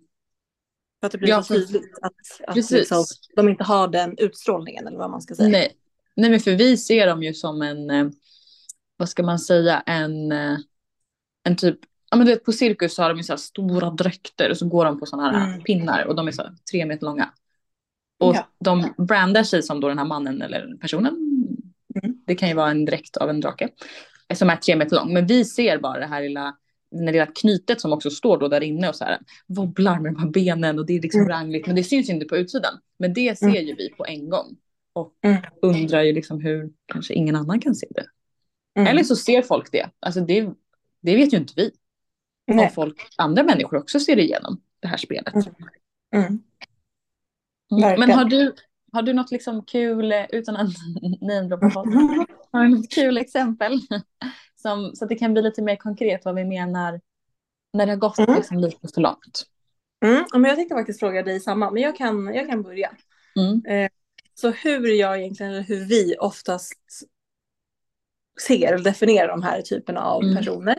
För 1.00 1.06
att 1.06 1.12
det 1.12 1.18
blir 1.18 1.28
Ja, 1.28 1.42
så 1.42 1.54
tydligt 1.54 1.98
att, 2.02 2.12
att 2.48 2.56
liksom, 2.56 3.04
de 3.36 3.48
inte 3.48 3.64
har 3.64 3.88
den 3.88 4.14
utstrålningen 4.18 4.86
eller 4.86 4.98
vad 4.98 5.10
man 5.10 5.22
ska 5.22 5.34
säga. 5.34 5.48
Nej. 5.48 5.72
Nej, 6.16 6.30
men 6.30 6.40
för 6.40 6.50
vi 6.56 6.76
ser 6.76 7.06
dem 7.06 7.22
ju 7.22 7.34
som 7.34 7.62
en, 7.62 7.90
eh, 7.90 8.08
vad 8.96 9.08
ska 9.08 9.22
man 9.22 9.38
säga, 9.38 9.80
en, 9.86 10.32
eh, 10.32 10.56
en 11.44 11.56
typ, 11.56 11.78
ja 12.10 12.16
men 12.16 12.26
du 12.26 12.32
vet 12.32 12.44
på 12.44 12.52
cirkus 12.52 12.94
så 12.94 13.02
har 13.02 13.08
de 13.08 13.16
ju 13.18 13.24
så 13.24 13.32
här 13.32 13.38
stora 13.38 13.90
dräkter 13.90 14.50
och 14.50 14.56
så 14.56 14.68
går 14.68 14.84
de 14.84 15.00
på 15.00 15.06
sådana 15.06 15.30
här 15.38 15.46
Mm. 15.48 15.62
pinnar 15.64 16.04
och 16.04 16.14
de 16.16 16.28
är 16.28 16.32
så 16.32 16.42
här 16.42 16.54
tre 16.70 16.86
meter 16.86 17.04
långa. 17.06 17.32
Och 18.20 18.34
Ja. 18.34 18.48
de 18.64 18.94
brandar 19.06 19.42
sig 19.42 19.62
som 19.62 19.80
då 19.80 19.88
den 19.88 19.98
här 19.98 20.04
mannen 20.04 20.42
eller 20.42 20.76
personen. 20.80 21.27
Det 22.28 22.34
kan 22.34 22.48
ju 22.48 22.54
vara 22.54 22.70
en 22.70 22.84
dräkt 22.84 23.16
av 23.16 23.30
en 23.30 23.40
drake. 23.40 23.68
eh, 24.28 24.36
Som 24.36 24.50
är 24.50 24.56
tre 24.56 24.76
meter 24.76 24.96
lång. 24.96 25.12
Men 25.12 25.26
vi 25.26 25.44
ser 25.44 25.78
bara 25.78 25.98
det 26.00 26.06
här 26.06 26.22
lilla, 26.22 26.56
det 26.90 27.12
lilla 27.12 27.26
knytet 27.26 27.80
som 27.80 27.92
också 27.92 28.10
står 28.10 28.38
då 28.38 28.48
där 28.48 28.60
inne 28.62 28.88
och 28.88 28.96
så 28.96 29.04
här 29.04 29.18
wobblar 29.46 30.00
med 30.00 30.12
de 30.14 30.20
här 30.22 30.28
benen 30.30 30.78
och 30.78 30.86
det 30.86 30.92
är 30.96 31.00
liksom 31.00 31.20
Mm. 31.20 31.30
rangligt. 31.32 31.66
Men 31.66 31.76
det 31.76 31.84
syns 31.84 32.08
inte 32.10 32.26
på 32.26 32.36
utsidan. 32.36 32.74
Men 32.98 33.12
det 33.14 33.38
ser 33.38 33.46
Mm. 33.46 33.66
ju 33.66 33.74
vi 33.74 33.88
på 33.90 34.06
en 34.06 34.28
gång. 34.28 34.56
Och 34.92 35.14
Mm. 35.22 35.42
undrar 35.62 36.02
ju 36.02 36.12
liksom 36.12 36.40
hur 36.40 36.70
kanske 36.86 37.14
ingen 37.14 37.36
annan 37.36 37.60
kan 37.60 37.74
se 37.74 37.86
det. 37.90 38.06
Mm. 38.80 38.86
Eller 38.90 39.02
så 39.02 39.16
ser 39.16 39.42
folk 39.42 39.72
det. 39.72 39.90
Alltså 40.00 40.20
det, 40.20 40.48
det 41.00 41.16
vet 41.16 41.32
ju 41.32 41.36
inte 41.36 41.52
vi. 41.56 41.70
Nej. 42.46 42.64
om 42.66 42.70
folk, 42.72 43.06
andra 43.16 43.42
människor 43.42 43.76
också 43.78 44.00
ser 44.00 44.18
igenom 44.18 44.60
det 44.80 44.88
här 44.88 44.96
spelet. 44.96 45.34
Mm. 45.34 46.26
Mm. 47.70 48.00
Men 48.00 48.10
har 48.10 48.24
du, 48.24 48.54
har 48.92 49.02
du 49.02 49.12
något 49.12 49.30
liksom 49.30 49.64
kul, 49.64 50.14
utan 50.30 50.56
att 50.56 50.68
namedroppa 51.20 51.70
folk, 51.70 51.88
har 52.52 52.64
du 52.64 52.68
något 52.68 52.90
kul 52.90 53.18
exempel? 53.18 53.72
Som, 54.56 54.92
så 54.94 55.04
att 55.04 55.08
det 55.08 55.14
kan 55.14 55.32
bli 55.32 55.42
lite 55.42 55.62
mer 55.62 55.76
konkret 55.76 56.24
vad 56.24 56.34
vi 56.34 56.44
menar 56.44 57.00
när 57.72 57.86
det 57.86 57.92
har 57.92 57.96
gått 57.96 58.18
mm. 58.18 58.36
liksom 58.36 58.58
lite 58.58 58.88
för 58.94 59.00
långt. 59.00 59.46
Mm. 60.04 60.24
Men 60.32 60.44
jag 60.44 60.56
tänkte 60.56 60.74
faktiskt 60.74 61.00
fråga 61.00 61.22
dig 61.22 61.40
samma, 61.40 61.70
men 61.70 61.82
jag 61.82 61.96
kan, 61.96 62.34
jag 62.34 62.48
kan 62.48 62.62
börja. 62.62 62.90
Mm. 63.36 63.64
Eh, 63.66 63.90
så 64.34 64.50
hur 64.50 64.88
jag 64.88 65.20
egentligen, 65.20 65.52
eller 65.52 65.62
hur 65.62 65.84
vi 65.84 66.16
oftast 66.18 66.78
ser 68.46 68.72
eller 68.72 68.84
definierar 68.84 69.28
de 69.28 69.42
här 69.42 69.62
typerna 69.62 70.00
av 70.00 70.22
mm. 70.22 70.36
personer. 70.36 70.78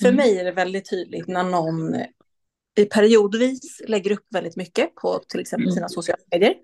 För 0.00 0.08
mm. 0.08 0.16
mig 0.16 0.38
är 0.38 0.44
det 0.44 0.52
väldigt 0.52 0.90
tydligt 0.90 1.28
när 1.28 1.42
någon 1.44 1.94
i 2.78 2.84
periodvis 2.84 3.82
lägger 3.88 4.12
upp 4.12 4.26
väldigt 4.30 4.56
mycket 4.56 4.94
på 4.94 5.20
till 5.28 5.40
exempel 5.40 5.66
mm. 5.66 5.74
sina 5.74 5.88
sociala 5.88 6.22
medier. 6.30 6.54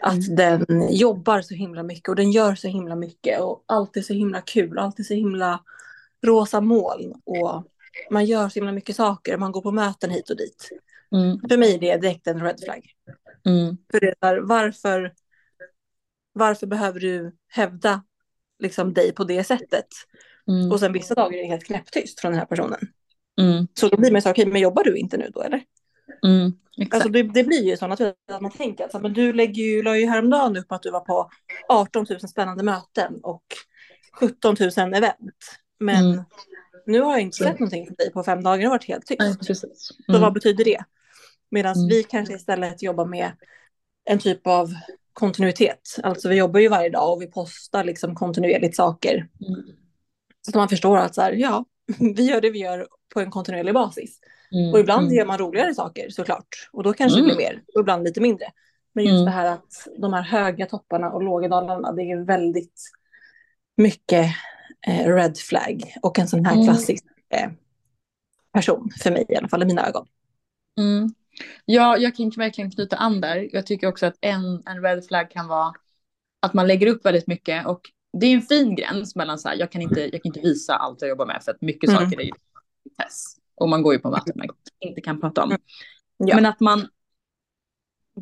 Att 0.00 0.28
mm. 0.28 0.36
den 0.36 0.88
jobbar 0.90 1.40
så 1.40 1.54
himla 1.54 1.82
mycket 1.82 2.08
och 2.08 2.16
den 2.16 2.30
gör 2.30 2.54
så 2.54 2.68
himla 2.68 2.96
mycket 2.96 3.40
och 3.40 3.64
allt 3.66 3.96
är 3.96 4.02
så 4.02 4.12
himla 4.12 4.40
kul, 4.40 4.78
allt 4.78 4.98
är 4.98 5.02
så 5.02 5.14
himla 5.14 5.60
rosa 6.26 6.60
moln 6.60 7.14
och 7.24 7.64
man 8.10 8.24
gör 8.24 8.48
så 8.48 8.54
himla 8.54 8.72
mycket 8.72 8.96
saker, 8.96 9.36
man 9.36 9.52
går 9.52 9.62
på 9.62 9.72
möten 9.72 10.10
hit 10.10 10.30
och 10.30 10.36
dit. 10.36 10.70
Mm. 11.12 11.40
För 11.48 11.56
mig 11.56 11.74
är 11.74 11.78
det 11.78 11.96
direkt 11.96 12.26
en 12.26 12.40
red 12.40 12.60
flag. 12.64 12.92
Mm. 13.46 13.76
För 13.90 14.00
det 14.00 14.14
är 14.20 14.36
varför, 14.36 15.12
varför 16.32 16.66
behöver 16.66 17.00
du 17.00 17.36
hävda 17.48 18.02
liksom 18.58 18.94
dig 18.94 19.12
på 19.12 19.24
det 19.24 19.44
sättet? 19.44 19.88
Mm. 20.48 20.72
Och 20.72 20.80
sen 20.80 20.92
vissa 20.92 21.14
dagar 21.14 21.38
är 21.38 21.42
det 21.42 21.48
helt 21.48 21.64
knäpptyst 21.64 22.20
från 22.20 22.32
den 22.32 22.38
här 22.38 22.46
personen. 22.46 22.80
Mm. 23.40 23.66
Så 23.74 23.88
då 23.88 23.96
blir 23.96 24.12
man 24.12 24.22
så 24.22 24.30
okej, 24.30 24.42
okay, 24.42 24.52
men 24.52 24.62
jobbar 24.62 24.84
du 24.84 24.96
inte 24.96 25.16
nu 25.16 25.30
då 25.34 25.42
eller? 25.42 25.62
Mm, 26.24 26.52
alltså 26.90 27.08
det, 27.08 27.22
det, 27.22 27.44
blir 27.44 27.62
ju 27.62 27.76
så 27.76 27.86
naturligt 27.86 28.16
att 28.32 28.40
man 28.40 28.50
tänker, 28.50 28.84
alltså, 28.84 28.98
men 28.98 29.12
du 29.12 29.32
lägger 29.32 29.62
ju, 29.62 29.82
la 29.82 29.96
ju 29.96 30.06
häromdagen 30.06 30.56
upp 30.56 30.72
att 30.72 30.82
du 30.82 30.90
var 30.90 31.00
på 31.00 31.30
18 31.68 32.06
000 32.10 32.20
spännande 32.20 32.64
möten 32.64 33.20
och 33.22 33.44
17 34.20 34.56
000 34.76 34.94
event. 34.94 35.16
Men 35.80 36.04
mm. 36.12 36.24
nu 36.86 37.00
har 37.00 37.12
jag 37.12 37.20
inte 37.20 37.36
sett 37.36 37.60
någonting 37.60 37.86
från 37.86 37.94
dig 37.94 38.12
på 38.12 38.22
fem 38.22 38.42
dagar, 38.42 38.58
det 38.58 38.64
har 38.64 38.70
varit 38.70 38.88
helt 38.88 39.06
tyst. 39.06 39.20
Nej, 39.20 39.28
mm. 39.28 39.54
Så 40.12 40.18
vad 40.18 40.32
betyder 40.32 40.64
det? 40.64 40.84
Medan 41.50 41.76
mm. 41.76 41.88
vi 41.88 42.02
kanske 42.02 42.34
istället 42.34 42.82
jobbar 42.82 43.06
med 43.06 43.32
en 44.04 44.18
typ 44.18 44.46
av 44.46 44.74
kontinuitet. 45.12 45.96
Alltså 46.02 46.28
vi 46.28 46.36
jobbar 46.36 46.60
ju 46.60 46.68
varje 46.68 46.90
dag 46.90 47.12
och 47.12 47.22
vi 47.22 47.26
postar 47.26 47.84
liksom 47.84 48.14
kontinuerligt 48.14 48.76
saker. 48.76 49.14
Mm. 49.14 49.62
Så 50.52 50.58
man 50.58 50.68
förstår 50.68 50.96
att 50.96 51.14
så 51.14 51.22
här, 51.22 51.32
ja, 51.32 51.64
vi 52.16 52.22
gör 52.22 52.40
det 52.40 52.50
vi 52.50 52.58
gör 52.58 52.88
på 53.14 53.20
en 53.20 53.30
kontinuerlig 53.30 53.74
basis. 53.74 54.18
Mm. 54.52 54.72
Och 54.72 54.80
ibland 54.80 55.02
mm. 55.06 55.14
gör 55.14 55.26
man 55.26 55.38
roligare 55.38 55.74
saker 55.74 56.10
såklart. 56.10 56.68
Och 56.72 56.82
då 56.82 56.92
kanske 56.92 57.18
mm. 57.18 57.28
det 57.28 57.36
blir 57.36 57.46
mer 57.46 57.62
och 57.74 57.80
ibland 57.80 58.04
lite 58.04 58.20
mindre. 58.20 58.46
Men 58.92 59.04
just 59.04 59.12
mm. 59.12 59.24
det 59.24 59.30
här 59.30 59.52
att 59.52 59.88
de 59.98 60.12
här 60.12 60.22
höga 60.22 60.66
topparna 60.66 61.10
och 61.10 61.22
låga 61.22 61.48
dalarna, 61.48 61.92
det 61.92 62.02
är 62.02 62.24
väldigt 62.24 62.82
mycket 63.76 64.26
eh, 64.86 65.14
red 65.14 65.38
flag. 65.38 65.94
Och 66.02 66.18
en 66.18 66.28
sån 66.28 66.44
här 66.44 66.54
mm. 66.54 66.64
klassisk 66.64 67.04
eh, 67.30 67.50
person 68.52 68.90
för 69.02 69.10
mig 69.10 69.26
i 69.28 69.36
alla 69.36 69.48
fall 69.48 69.62
i 69.62 69.66
mina 69.66 69.86
ögon. 69.88 70.06
Mm. 70.80 71.14
Ja, 71.64 71.96
jag 71.96 72.16
kan 72.16 72.30
verkligen 72.30 72.70
knyta 72.70 72.96
an 72.96 73.20
där. 73.20 73.48
Jag 73.52 73.66
tycker 73.66 73.86
också 73.86 74.06
att 74.06 74.16
en, 74.20 74.62
en 74.66 74.82
red 74.82 75.06
flag 75.06 75.30
kan 75.30 75.48
vara 75.48 75.72
att 76.40 76.54
man 76.54 76.66
lägger 76.66 76.86
upp 76.86 77.06
väldigt 77.06 77.26
mycket 77.26 77.66
och 77.66 77.80
det 78.20 78.26
är 78.26 78.34
en 78.34 78.42
fin 78.42 78.74
gräns 78.74 79.16
mellan 79.16 79.38
så 79.38 79.48
här, 79.48 79.56
jag 79.56 79.72
kan 79.72 79.82
inte, 79.82 80.00
jag 80.00 80.10
kan 80.12 80.20
inte 80.24 80.40
visa 80.40 80.76
allt 80.76 81.00
jag 81.00 81.08
jobbar 81.08 81.26
med 81.26 81.42
för 81.44 81.50
att 81.52 81.60
mycket 81.60 81.90
saker 81.90 82.20
är 82.20 82.24
ju 82.24 82.32
test. 82.98 83.38
Och 83.56 83.68
man 83.68 83.82
går 83.82 83.94
ju 83.94 84.00
på 84.00 84.10
möten 84.10 84.32
man 84.36 84.48
inte 84.80 85.00
kan 85.00 85.20
prata 85.20 85.44
om. 85.44 85.56
Ja. 86.16 86.36
Men 86.36 86.46
att 86.46 86.60
man 86.60 86.88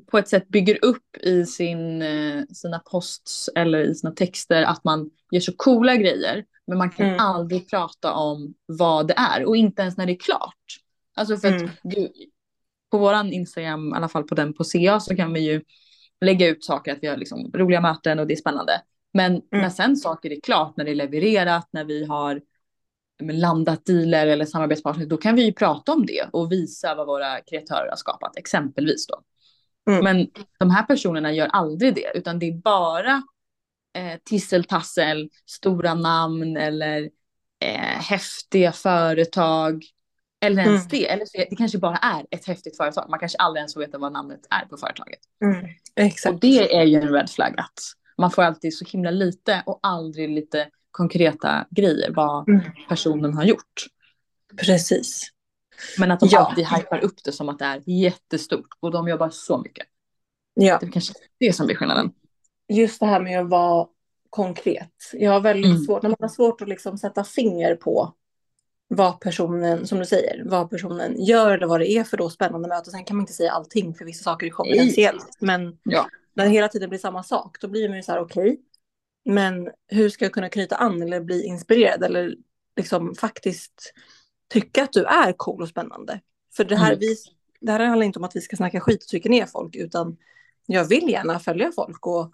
på 0.07 0.19
ett 0.19 0.29
sätt 0.29 0.49
bygger 0.49 0.85
upp 0.85 1.17
i 1.17 1.47
sin, 1.47 2.03
eh, 2.03 2.45
sina 2.53 2.79
posts 2.79 3.51
eller 3.55 3.79
i 3.79 3.95
sina 3.95 4.13
texter 4.13 4.63
att 4.63 4.85
man 4.85 5.11
gör 5.31 5.41
så 5.41 5.53
coola 5.57 5.97
grejer. 5.97 6.45
Men 6.67 6.79
man 6.79 6.91
kan 6.91 7.07
mm. 7.07 7.21
aldrig 7.21 7.71
prata 7.71 8.13
om 8.13 8.55
vad 8.67 9.09
det 9.09 9.15
är 9.17 9.45
och 9.45 9.57
inte 9.57 9.83
ens 9.83 9.97
när 9.97 10.07
det 10.07 10.13
är 10.13 10.19
klart. 10.19 10.81
Alltså 11.15 11.37
för 11.37 11.49
mm. 11.49 11.65
att 11.65 11.71
gud, 11.83 12.11
på 12.91 12.99
våran 12.99 13.33
Instagram, 13.33 13.89
i 13.89 13.97
alla 13.97 14.09
fall 14.09 14.25
på 14.25 14.35
den 14.35 14.55
på 14.55 14.65
CA, 14.65 15.01
så 15.01 15.17
kan 15.17 15.33
vi 15.33 15.41
ju 15.41 15.63
lägga 16.21 16.49
ut 16.49 16.65
saker 16.65 16.93
att 16.93 16.99
vi 17.03 17.07
har 17.07 17.17
liksom 17.17 17.51
roliga 17.55 17.81
möten 17.81 18.19
och 18.19 18.27
det 18.27 18.35
är 18.35 18.37
spännande. 18.37 18.73
Men 19.13 19.33
mm. 19.33 19.43
när 19.51 19.71
sen 19.71 19.97
saker 19.97 20.33
är 20.33 20.41
klart, 20.41 20.77
när 20.77 20.85
det 20.85 20.91
är 20.91 20.95
levererat, 20.95 21.69
när 21.71 21.85
vi 21.85 22.05
har 22.05 22.41
landat 23.23 23.87
dealer 23.87 24.27
eller 24.27 24.45
samarbetspartner, 24.45 25.07
då 25.07 25.17
kan 25.17 25.37
vi 25.37 25.45
ju 25.45 25.53
prata 25.53 25.93
om 25.93 26.07
det 26.07 26.29
och 26.33 26.53
visa 26.53 26.95
vad 26.95 27.07
våra 27.07 27.41
kreatörer 27.41 27.89
har 27.89 27.97
skapat, 27.97 28.37
exempelvis 28.37 29.07
då. 29.07 29.23
Mm. 29.91 30.05
Men 30.05 30.29
de 30.59 30.71
här 30.71 30.83
personerna 30.83 31.33
gör 31.33 31.47
aldrig 31.47 31.95
det, 31.95 32.13
utan 32.15 32.39
det 32.39 32.47
är 32.47 32.53
bara 32.53 33.23
eh, 33.97 34.19
tisseltassel, 34.25 35.31
stora 35.47 35.95
namn 35.95 36.57
eller 36.57 37.11
eh, 37.61 38.01
häftiga 38.01 38.73
företag. 38.73 39.85
Eller 40.41 40.63
ens 40.63 40.83
mm. 40.83 40.89
det, 40.91 41.11
eller 41.11 41.25
så, 41.25 41.39
det 41.51 41.57
kanske 41.57 41.79
bara 41.79 41.97
är 41.97 42.27
ett 42.31 42.47
häftigt 42.47 42.77
företag. 42.77 43.11
Man 43.11 43.19
kanske 43.19 43.39
aldrig 43.39 43.61
ens 43.61 43.75
får 43.75 43.81
veta 43.81 43.99
vad 43.99 44.13
namnet 44.13 44.47
är 44.51 44.67
på 44.67 44.77
företaget. 44.77 45.19
Mm. 45.45 45.67
Exakt. 45.97 46.35
Och 46.35 46.41
det 46.41 46.77
är 46.77 46.85
ju 46.85 46.97
en 46.97 47.09
red 47.09 47.31
flag 47.31 47.55
att 47.57 47.79
man 48.19 48.31
får 48.31 48.43
alltid 48.43 48.77
så 48.77 48.85
himla 48.85 49.11
lite 49.11 49.63
och 49.67 49.79
aldrig 49.83 50.31
lite 50.31 50.69
konkreta 50.95 51.67
grejer 51.71 52.11
vad 52.11 52.49
mm. 52.49 52.61
personen 52.89 53.35
har 53.35 53.45
gjort. 53.45 53.87
Precis. 54.57 55.23
Men 55.99 56.11
att 56.11 56.21
de 56.21 56.29
ja. 56.33 56.39
alltid 56.39 56.67
hypar 56.67 57.05
upp 57.05 57.25
det 57.25 57.33
som 57.33 57.49
att 57.49 57.59
det 57.59 57.65
är 57.65 57.83
jättestort 57.87 58.69
och 58.81 58.91
de 58.91 59.09
jobbar 59.09 59.31
så 59.31 59.59
mycket. 59.59 59.87
Ja. 60.55 60.79
Det 60.81 60.87
är 60.87 60.91
kanske 60.91 61.15
det 61.39 61.53
som 61.53 61.67
blir 61.67 61.77
skillnaden. 61.77 62.13
Just 62.69 63.01
det 63.01 63.07
här 63.07 63.21
med 63.21 63.41
att 63.41 63.49
vara 63.49 63.87
konkret. 64.31 64.93
Jag 65.13 65.33
har 65.33 65.41
väldigt 65.41 65.71
mm. 65.71 65.85
svårt, 65.85 66.03
när 66.03 66.11
man 66.11 66.17
har 66.21 66.29
svårt 66.29 66.61
att 66.61 66.69
liksom 66.69 66.99
sätta 66.99 67.25
finger 67.25 67.77
på 67.77 68.15
vad 68.89 69.21
personen, 69.21 69.87
som 69.87 69.99
du 69.99 70.07
säger, 70.07 70.43
vad 70.45 70.71
personen 70.71 71.25
gör 71.25 71.51
eller 71.51 71.67
vad 71.67 71.81
det 71.81 71.91
är 71.91 72.05
för 72.05 72.17
då 72.17 72.31
spännande 72.31 72.69
möte. 72.69 72.91
Sen 72.91 73.05
kan 73.05 73.17
man 73.17 73.23
inte 73.23 73.33
säga 73.33 73.53
allting 73.53 73.95
för 73.95 74.05
vissa 74.05 74.25
saker 74.25 74.47
är 74.47 74.51
konfidentiellt. 74.51 75.37
Men 75.41 75.79
ja. 75.83 76.07
när 76.35 76.45
det 76.45 76.51
hela 76.51 76.69
tiden 76.69 76.89
blir 76.89 76.99
samma 76.99 77.23
sak, 77.23 77.57
då 77.61 77.69
blir 77.69 77.89
man 77.89 77.97
ju 77.97 78.03
så 78.03 78.13
här 78.13 78.21
okej, 78.21 78.51
okay, 78.51 78.57
men 79.25 79.71
hur 79.89 80.09
ska 80.09 80.25
jag 80.25 80.33
kunna 80.33 80.49
knyta 80.49 80.77
an 80.77 81.03
eller 81.03 81.21
bli 81.21 81.45
inspirerad 81.45 82.03
eller 82.03 82.35
liksom 82.77 83.15
faktiskt 83.15 83.93
tycka 84.53 84.83
att 84.83 84.93
du 84.93 85.05
är 85.05 85.33
cool 85.33 85.63
och 85.63 85.69
spännande? 85.69 86.21
För 86.57 86.65
det 86.65 86.77
här, 86.77 86.89
mm. 86.89 86.99
vi, 87.01 87.17
det 87.61 87.73
här 87.73 87.81
handlar 87.81 88.07
inte 88.07 88.19
om 88.19 88.25
att 88.25 88.37
vi 88.37 88.41
ska 88.41 88.57
snacka 88.57 88.81
skit 88.81 89.03
och 89.03 89.09
trycka 89.09 89.29
ner 89.29 89.47
folk, 89.47 89.77
utan 89.77 90.17
jag 90.67 90.85
vill 90.85 91.09
gärna 91.09 91.39
följa 91.39 91.73
folk 91.73 92.07
och 92.07 92.33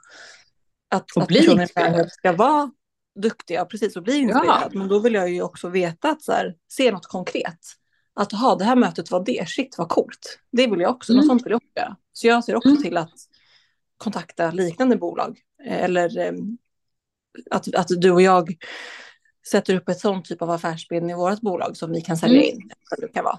att, 0.88 1.10
och 1.16 1.22
att 1.22 1.28
personer 1.28 2.06
ska 2.08 2.32
vara 2.32 2.70
duktiga, 3.14 3.64
precis, 3.64 3.96
och 3.96 4.02
bli 4.02 4.16
inspirerad. 4.16 4.70
Ja. 4.72 4.78
Men 4.78 4.88
då 4.88 4.98
vill 4.98 5.14
jag 5.14 5.30
ju 5.30 5.42
också 5.42 5.68
veta 5.68 6.10
att 6.10 6.22
så 6.22 6.32
här, 6.32 6.56
se 6.68 6.92
något 6.92 7.06
konkret. 7.06 7.58
Att 8.14 8.32
ha 8.32 8.56
det 8.56 8.64
här 8.64 8.76
mötet 8.76 9.10
var 9.10 9.24
det, 9.24 9.48
shit 9.48 9.78
vad 9.78 9.88
coolt. 9.88 10.38
Det 10.52 10.66
vill 10.66 10.80
jag 10.80 10.90
också, 10.90 11.12
mm. 11.12 11.20
något 11.20 11.26
sånt 11.26 11.46
vill 11.46 11.50
jag 11.50 11.56
också 11.56 11.72
göra. 11.76 11.96
Så 12.12 12.26
jag 12.26 12.44
ser 12.44 12.54
också 12.56 12.68
mm. 12.68 12.82
till 12.82 12.96
att 12.96 13.14
kontakta 13.96 14.50
liknande 14.50 14.96
bolag 14.96 15.38
eller 15.64 16.18
eh, 16.18 16.32
att, 17.50 17.74
att 17.74 17.88
du 17.88 18.10
och 18.10 18.22
jag 18.22 18.56
sätter 19.50 19.74
upp 19.74 19.88
ett 19.88 20.00
sånt 20.00 20.24
typ 20.24 20.42
av 20.42 20.50
affärsbild 20.50 21.10
i 21.10 21.14
vårt 21.14 21.40
bolag 21.40 21.76
som 21.76 21.92
vi 21.92 22.00
kan 22.00 22.16
sälja 22.16 22.42
mm. 22.42 22.54
in. 22.54 22.70
Det 22.98 23.08
kan 23.08 23.24
vara. 23.24 23.38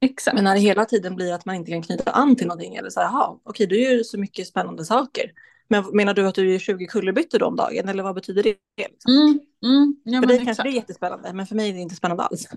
Exakt. 0.00 0.34
Men 0.34 0.44
när 0.44 0.54
det 0.54 0.60
hela 0.60 0.84
tiden 0.84 1.16
blir 1.16 1.32
att 1.32 1.44
man 1.44 1.54
inte 1.54 1.70
kan 1.70 1.82
knyta 1.82 2.10
an 2.10 2.36
till 2.36 2.46
någonting 2.46 2.76
eller 2.76 2.90
så 2.90 3.00
här, 3.00 3.06
jaha, 3.06 3.38
okej, 3.44 3.66
du 3.66 3.80
gör 3.80 4.02
så 4.02 4.18
mycket 4.18 4.46
spännande 4.46 4.84
saker. 4.84 5.32
Men 5.68 5.84
menar 5.92 6.14
du 6.14 6.26
att 6.26 6.34
du 6.34 6.52
gör 6.52 6.58
20 6.58 6.86
kullerbyttor 6.86 7.42
om 7.42 7.56
dagen 7.56 7.88
eller 7.88 8.02
vad 8.02 8.14
betyder 8.14 8.42
det? 8.42 8.56
Liksom? 8.76 9.12
Mm, 9.12 9.40
mm, 9.64 9.96
ja, 10.04 10.20
för 10.20 10.26
dig 10.26 10.36
exakt. 10.36 10.46
kanske 10.46 10.62
det 10.62 10.68
är 10.68 10.74
jättespännande, 10.74 11.32
men 11.32 11.46
för 11.46 11.54
mig 11.54 11.70
är 11.70 11.74
det 11.74 11.80
inte 11.80 11.94
spännande 11.94 12.22
alls. 12.22 12.48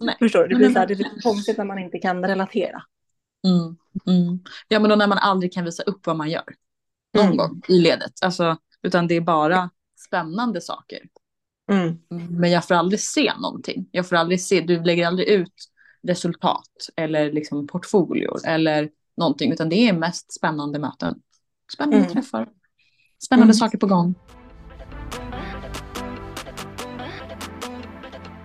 Nej. 0.00 0.16
Förstår 0.18 0.42
du? 0.42 0.48
Det 0.48 0.54
blir, 0.54 0.70
så 0.70 0.78
här, 0.78 0.86
det 0.86 0.96
blir 0.96 1.20
konstigt 1.22 1.58
när 1.58 1.64
man 1.64 1.78
inte 1.78 1.98
kan 1.98 2.24
relatera. 2.24 2.82
Mm, 3.46 3.76
mm. 4.06 4.38
Ja, 4.68 4.80
men 4.80 4.90
då 4.90 4.96
när 4.96 5.06
man 5.06 5.18
aldrig 5.18 5.52
kan 5.52 5.64
visa 5.64 5.82
upp 5.82 6.06
vad 6.06 6.16
man 6.16 6.30
gör. 6.30 6.44
Någon 7.14 7.26
mm. 7.26 7.36
gång 7.36 7.62
i 7.68 7.78
ledet. 7.78 8.12
Alltså, 8.22 8.56
utan 8.82 9.06
det 9.06 9.14
är 9.14 9.20
bara 9.20 9.70
spännande 10.06 10.60
saker. 10.60 10.98
Mm. 11.72 11.98
Men 12.30 12.50
jag 12.50 12.68
får 12.68 12.74
aldrig 12.74 13.00
se 13.00 13.32
någonting. 13.40 13.88
Jag 13.90 14.08
får 14.08 14.16
aldrig 14.16 14.40
se, 14.40 14.60
du 14.60 14.82
lägger 14.82 15.06
aldrig 15.06 15.28
ut 15.28 15.54
resultat 16.02 16.88
eller 16.96 17.32
liksom 17.32 17.66
portfolior 17.66 18.40
eller 18.46 18.90
någonting, 19.16 19.52
utan 19.52 19.68
det 19.68 19.88
är 19.88 19.92
mest 19.92 20.32
spännande 20.32 20.78
möten. 20.78 21.20
Spännande 21.74 21.96
mm. 21.96 22.12
träffar. 22.12 22.48
Spännande 23.24 23.50
mm. 23.50 23.54
saker 23.54 23.78
på 23.78 23.86
gång. 23.86 24.14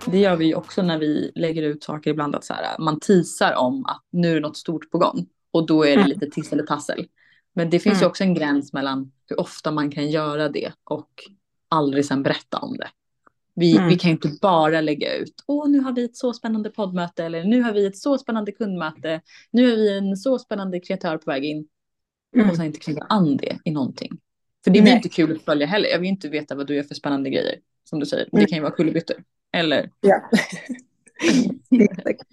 Det 0.06 0.18
gör 0.18 0.36
vi 0.36 0.54
också 0.54 0.82
när 0.82 0.98
vi 0.98 1.32
lägger 1.34 1.62
ut 1.62 1.84
saker 1.84 2.10
ibland, 2.10 2.34
att 2.34 2.44
så 2.44 2.54
här, 2.54 2.78
man 2.78 3.00
tisar 3.00 3.54
om 3.54 3.86
att 3.86 4.04
nu 4.10 4.36
är 4.36 4.40
något 4.40 4.56
stort 4.56 4.90
på 4.90 4.98
gång. 4.98 5.26
Och 5.50 5.66
då 5.66 5.82
är 5.82 5.96
det 5.96 6.02
mm. 6.02 6.08
lite 6.08 6.26
tiss 6.26 6.52
eller 6.52 6.66
tassel. 6.66 7.06
Men 7.52 7.70
det 7.70 7.78
finns 7.78 7.94
mm. 7.94 8.00
ju 8.00 8.06
också 8.06 8.24
en 8.24 8.34
gräns 8.34 8.72
mellan 8.72 9.12
hur 9.26 9.40
ofta 9.40 9.70
man 9.70 9.90
kan 9.90 10.10
göra 10.10 10.48
det 10.48 10.72
och 10.84 11.08
aldrig 11.68 12.04
sen 12.04 12.22
berätta 12.22 12.58
om 12.58 12.76
det. 12.76 12.88
Vi, 13.54 13.76
Mm. 13.76 13.88
vi 13.88 13.98
kan 13.98 14.10
inte 14.10 14.30
bara 14.42 14.80
lägga 14.80 15.14
ut, 15.16 15.34
åh 15.46 15.68
nu 15.68 15.80
har 15.80 15.92
vi 15.92 16.04
ett 16.04 16.16
så 16.16 16.32
spännande 16.32 16.70
poddmöte 16.70 17.24
eller 17.24 17.44
nu 17.44 17.62
har 17.62 17.72
vi 17.72 17.86
ett 17.86 17.98
så 17.98 18.18
spännande 18.18 18.52
kundmöte, 18.52 19.20
nu 19.50 19.72
är 19.72 19.76
vi 19.76 19.98
en 19.98 20.16
så 20.16 20.38
spännande 20.38 20.80
kreatör 20.80 21.16
på 21.18 21.30
väg 21.30 21.44
in 21.44 21.68
Mm. 22.36 22.50
och 22.50 22.56
sen 22.56 22.64
inte 22.66 22.78
knyta 22.78 23.06
an 23.08 23.36
det 23.36 23.58
i 23.64 23.70
någonting. 23.70 24.10
För 24.64 24.70
det 24.70 24.80
blir 24.80 24.82
Nej. 24.82 24.96
inte 24.96 25.08
kul 25.08 25.36
att 25.36 25.42
följa 25.42 25.66
heller. 25.66 25.88
Jag 25.88 25.98
vill 25.98 26.08
inte 26.08 26.28
veta 26.28 26.54
vad 26.54 26.66
du 26.66 26.74
gör 26.76 26.82
för 26.82 26.94
spännande 26.94 27.30
grejer. 27.30 27.58
Som 27.84 28.00
du 28.00 28.06
säger, 28.06 28.24
det 28.24 28.30
Nej. 28.32 28.46
kan 28.46 28.56
ju 28.56 28.62
vara 28.62 28.72
kullerbyttor. 28.72 29.24
Eller 29.52 29.90
Ja. 30.00 30.30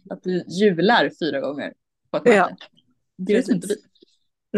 att 0.10 0.24
du 0.24 0.44
jular 0.48 1.12
fyra 1.20 1.40
gånger 1.42 1.74
på 2.12 2.18
ett 2.18 2.24
möte. 2.26 2.36
Ja, 2.38 2.50
det 3.18 3.34
vet 3.34 3.48
inte 3.50 3.68
vi. 3.68 3.76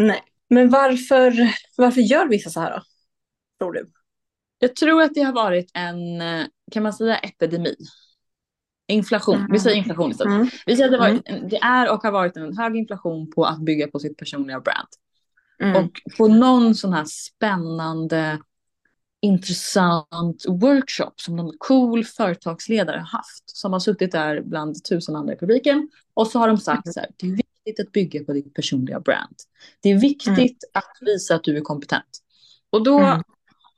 Nej. 0.02 0.20
Men 0.48 0.70
varför, 0.70 1.32
varför 1.76 2.00
gör 2.00 2.28
vissa 2.28 2.50
så 2.50 2.60
här 2.60 2.70
då? 2.76 2.82
Tror 3.58 3.72
du? 3.72 3.90
Jag 4.58 4.76
tror 4.76 5.02
att 5.02 5.14
det 5.14 5.20
har 5.22 5.32
varit 5.32 5.70
en, 5.74 6.20
eh, 6.20 6.46
kan 6.72 6.82
man 6.82 6.92
säga 6.92 7.18
epidemi? 7.18 7.76
Inflation, 8.86 9.48
vi 9.52 9.58
säger 9.58 9.76
inflation 9.76 10.10
istället. 10.10 10.32
Mm. 10.32 10.48
Vi 10.66 10.76
säger 10.76 10.84
att 10.94 11.00
det, 11.00 11.06
Mm. 11.06 11.22
varit, 11.40 11.50
det 11.50 11.56
är 11.56 11.92
och 11.92 12.02
har 12.02 12.12
varit 12.12 12.36
en 12.36 12.56
hög 12.58 12.76
inflation 12.76 13.30
på 13.30 13.44
att 13.44 13.60
bygga 13.60 13.88
på 13.88 13.98
sitt 13.98 14.16
personliga 14.16 14.60
brand. 14.60 14.88
Mm. 15.62 15.84
Och 15.84 15.90
på 16.16 16.28
någon 16.28 16.74
sån 16.74 16.92
här 16.92 17.04
spännande, 17.04 18.38
intressant 19.20 20.44
workshop 20.48 21.12
som 21.16 21.36
någon 21.36 21.54
cool 21.58 22.04
företagsledare 22.04 22.96
har 22.96 23.06
haft. 23.06 23.42
Som 23.46 23.72
har 23.72 23.80
suttit 23.80 24.12
där 24.12 24.40
bland 24.40 24.84
tusen 24.84 25.16
andra 25.16 25.32
i 25.34 25.36
publiken. 25.36 25.90
Och 26.14 26.26
så 26.26 26.38
har 26.38 26.48
de 26.48 26.56
sagt 26.58 26.92
så 26.92 27.00
här, 27.00 27.08
det 27.16 27.26
är 27.26 27.30
viktigt 27.30 27.86
att 27.86 27.92
bygga 27.92 28.24
på 28.24 28.32
ditt 28.32 28.54
personliga 28.54 29.00
brand. 29.00 29.36
Det 29.80 29.88
är 29.88 29.98
viktigt 30.00 30.64
att 30.74 30.96
visa 31.00 31.34
att 31.34 31.44
du 31.44 31.56
är 31.56 31.60
kompetent. 31.60 32.22
Och 32.70 32.84
då 32.84 32.98
Mm. 32.98 33.22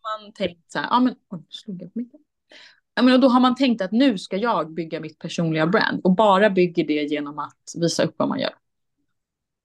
Har 0.03 0.23
man 0.23 0.33
tänkt 0.33 0.73
så 0.73 0.79
här, 0.79 0.87
ja 0.91 1.01
men, 1.01 1.15
oj, 1.29 1.43
slog 1.49 1.83
jag 1.83 1.93
på 1.93 1.99
micken? 1.99 2.21
Ja, 2.95 3.03
men 3.03 3.15
och 3.15 3.21
då 3.21 3.29
har 3.29 3.41
man 3.41 3.55
tänkt 3.55 3.83
att 3.83 3.93
nu 3.93 4.19
ska 4.19 4.37
jag 4.37 4.75
bygga 4.75 5.01
mitt 5.01 5.19
personliga 5.19 5.67
brand. 5.67 6.01
Och 6.05 6.15
bara 6.15 6.51
bygger 6.51 6.85
det 6.87 7.03
genom 7.03 7.39
att 7.39 7.73
visa 7.77 8.03
upp 8.05 8.15
vad 8.17 8.29
man 8.29 8.41
gör. 8.41 8.55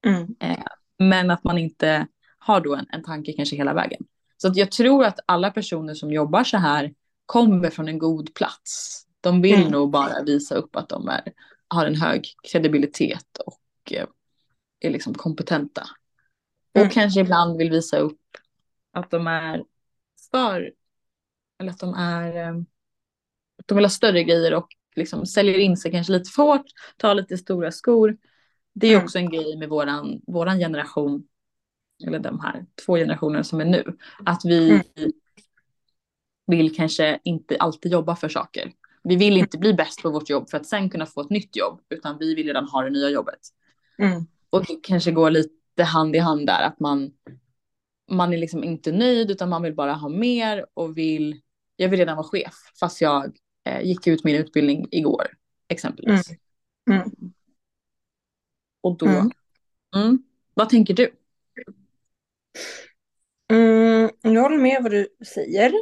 Mm. 0.06 0.36
Men 1.00 1.32
att 1.32 1.44
man 1.44 1.58
inte 1.58 2.08
har 2.38 2.62
då 2.62 2.75
en, 2.75 2.86
en 2.89 3.04
tanke 3.04 3.34
kanske 3.34 3.56
hela 3.56 3.74
vägen. 3.74 4.01
Så 4.38 4.51
jag 4.56 4.72
tror 4.72 5.06
att 5.06 5.20
alla 5.25 5.51
personer 5.51 5.94
som 5.94 6.12
jobbar 6.12 6.44
så 6.44 6.58
här 6.58 6.94
kommer 7.25 7.70
från 7.70 7.88
en 7.88 8.00
god 8.00 8.34
plats. 8.34 9.01
De 9.22 9.42
vill 9.42 9.60
Mm. 9.60 9.72
nog 9.72 9.92
bara 9.92 10.24
visa 10.24 10.56
upp 10.56 10.75
att 10.75 10.89
de 10.89 11.08
är, 11.08 11.34
har 11.68 11.86
en 11.86 11.96
hög 11.96 12.25
kredibilitet 12.51 13.38
och 13.46 13.94
eh, 13.94 14.08
är 14.80 14.89
liksom 14.89 15.13
kompetenta. 15.13 15.84
Mm. 16.74 16.88
Och 16.88 16.94
kanske 16.94 17.20
ibland 17.20 17.58
vill 17.58 17.70
visa 17.70 17.98
upp 17.98 18.22
att 18.94 19.12
de 19.12 19.27
är 19.27 19.63
för, 20.36 20.72
eller 21.60 21.72
att 21.72 21.80
de 21.80 21.94
är, 21.94 22.36
eh, 22.36 22.56
att 23.60 23.68
de 23.68 23.75
vill 23.75 23.86
ha 23.86 23.89
större 23.89 24.24
grejer 24.24 24.54
och 24.54 24.68
liksom 24.96 25.25
säljer 25.25 25.58
in 25.58 25.77
sig 25.77 25.92
kanske 25.92 26.13
lite 26.13 26.30
för 26.30 26.44
hårt, 26.44 26.65
tar 26.98 27.15
lite 27.15 27.38
stora 27.38 27.72
skor. 27.72 28.18
Det 28.74 28.88
är 28.88 28.92
Mm. 28.92 29.04
också 29.04 29.18
en 29.18 29.30
grej 29.30 29.58
med 29.58 29.70
våran, 29.70 30.22
våran 30.27 30.60
generation, 30.60 31.27
eller 32.08 32.20
de 32.20 32.39
här 32.39 32.65
två 32.86 32.96
generationerna 32.96 33.44
som 33.44 33.62
är 33.62 33.65
nu, 33.65 33.98
att 34.25 34.42
vi 34.46 34.70
Mm. 34.70 35.12
vill 36.48 36.75
kanske 36.75 37.20
inte 37.24 37.58
alltid 37.60 37.92
jobba 37.92 38.15
för 38.15 38.30
saker. 38.30 38.72
Vi 39.04 39.15
vill 39.15 39.38
inte 39.38 39.58
bli 39.58 39.74
bäst 39.74 40.01
på 40.01 40.10
vårt 40.10 40.30
jobb 40.30 40.50
för 40.50 40.58
att 40.58 40.65
sen 40.65 40.89
kunna 40.89 41.06
få 41.06 41.22
ett 41.22 41.30
nytt 41.30 41.56
jobb, 41.56 41.82
utan 41.89 42.18
vi 42.18 42.36
vill 42.36 42.48
redan 42.48 42.68
ha 42.68 42.82
det 42.84 42.89
nya 42.89 43.10
jobbet. 43.10 43.39
Mm. 43.98 44.25
Och 44.50 44.65
det 44.65 44.80
kanske 44.84 45.12
går 45.12 45.30
lite 45.32 45.84
hand 45.84 46.15
i 46.15 46.20
hand 46.20 46.48
där, 46.48 46.62
att 46.63 46.80
man, 46.80 47.12
man 48.12 48.33
är 48.33 48.38
liksom 48.38 48.63
inte 48.63 48.91
nöjd, 48.91 49.31
utan 49.31 49.50
man 49.50 49.62
vill 49.62 49.75
bara 49.75 49.93
ha 49.93 50.09
mer 50.09 50.65
och 50.74 50.97
vill, 50.97 51.41
jag 51.75 51.89
vill 51.89 52.00
redan 52.00 52.17
vara 52.17 52.27
chef, 52.27 52.53
fast 52.79 53.01
jag 53.01 53.38
eh, 53.65 53.81
gick 53.81 54.07
ut 54.07 54.24
min 54.24 54.35
utbildning 54.35 54.88
igår, 54.91 55.27
exempelvis. 55.67 56.29
Mm. 56.91 57.12
Och 58.81 58.97
då, 58.97 59.05
Mm. 59.05 59.31
mm, 59.95 60.24
vad 60.53 60.69
tänker 60.69 60.93
du? 60.93 61.12
Mm, 63.51 64.09
jag 64.21 64.41
håller 64.41 64.57
med 64.57 64.83
vad 64.83 64.91
du 64.91 65.07
säger. 65.35 65.74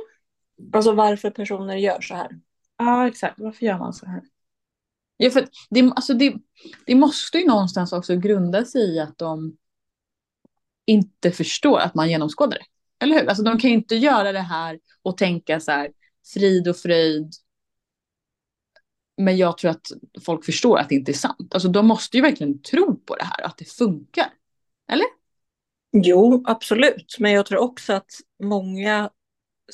Alltså 0.74 0.92
varför 0.94 1.30
personer 1.30 1.76
gör 1.76 2.02
så 2.02 2.16
här. 2.16 2.40
Ja, 2.78 3.08
exakt. 3.08 3.40
Varför 3.40 3.66
gör 3.66 3.78
man 3.78 3.94
så 3.94 4.06
här? 4.06 4.22
Ja, 5.18 5.30
för 5.30 5.48
det, 5.70 5.82
alltså 5.96 6.14
det, 6.14 6.34
det 6.86 6.96
måste 6.96 7.38
ju 7.38 7.48
någonstans 7.48 7.94
också 7.94 8.16
grunda 8.16 8.66
sig 8.66 8.96
i 8.96 9.00
att 9.00 9.18
de 9.18 9.58
inte 10.86 11.32
förstår 11.32 11.80
att 11.80 11.96
man 11.96 12.10
genomskådar 12.10 12.58
det. 12.58 12.66
Eller 13.06 13.20
hur? 13.20 13.28
Alltså 13.28 13.44
de 13.44 13.60
kan 13.60 13.70
ju 13.70 13.76
inte 13.76 13.96
göra 13.96 14.32
det 14.32 14.40
här 14.40 14.80
och 15.02 15.18
tänka 15.18 15.60
så 15.60 15.72
här 15.72 15.92
frid 16.34 16.68
och 16.68 16.78
fröjd. 16.78 17.34
Men 19.18 19.38
jag 19.38 19.58
tror 19.58 19.72
att 19.72 19.88
folk 20.26 20.46
förstår 20.46 20.78
att 20.78 20.90
det 20.90 20.96
inte 20.96 21.12
är 21.12 21.14
sant. 21.14 21.54
Alltså 21.54 21.70
de 21.70 21.88
måste 21.88 22.18
ju 22.18 22.24
verkligen 22.24 22.62
tro 22.62 22.96
på 22.96 23.16
det 23.16 23.24
här, 23.24 23.42
att 23.46 23.58
det 23.58 23.66
funkar. 23.66 24.34
Eller? 24.92 25.06
Jo, 25.92 26.44
absolut. 26.48 27.16
Men 27.20 27.32
jag 27.32 27.46
tror 27.46 27.60
också 27.60 27.94
att 27.94 28.12
många 28.44 29.10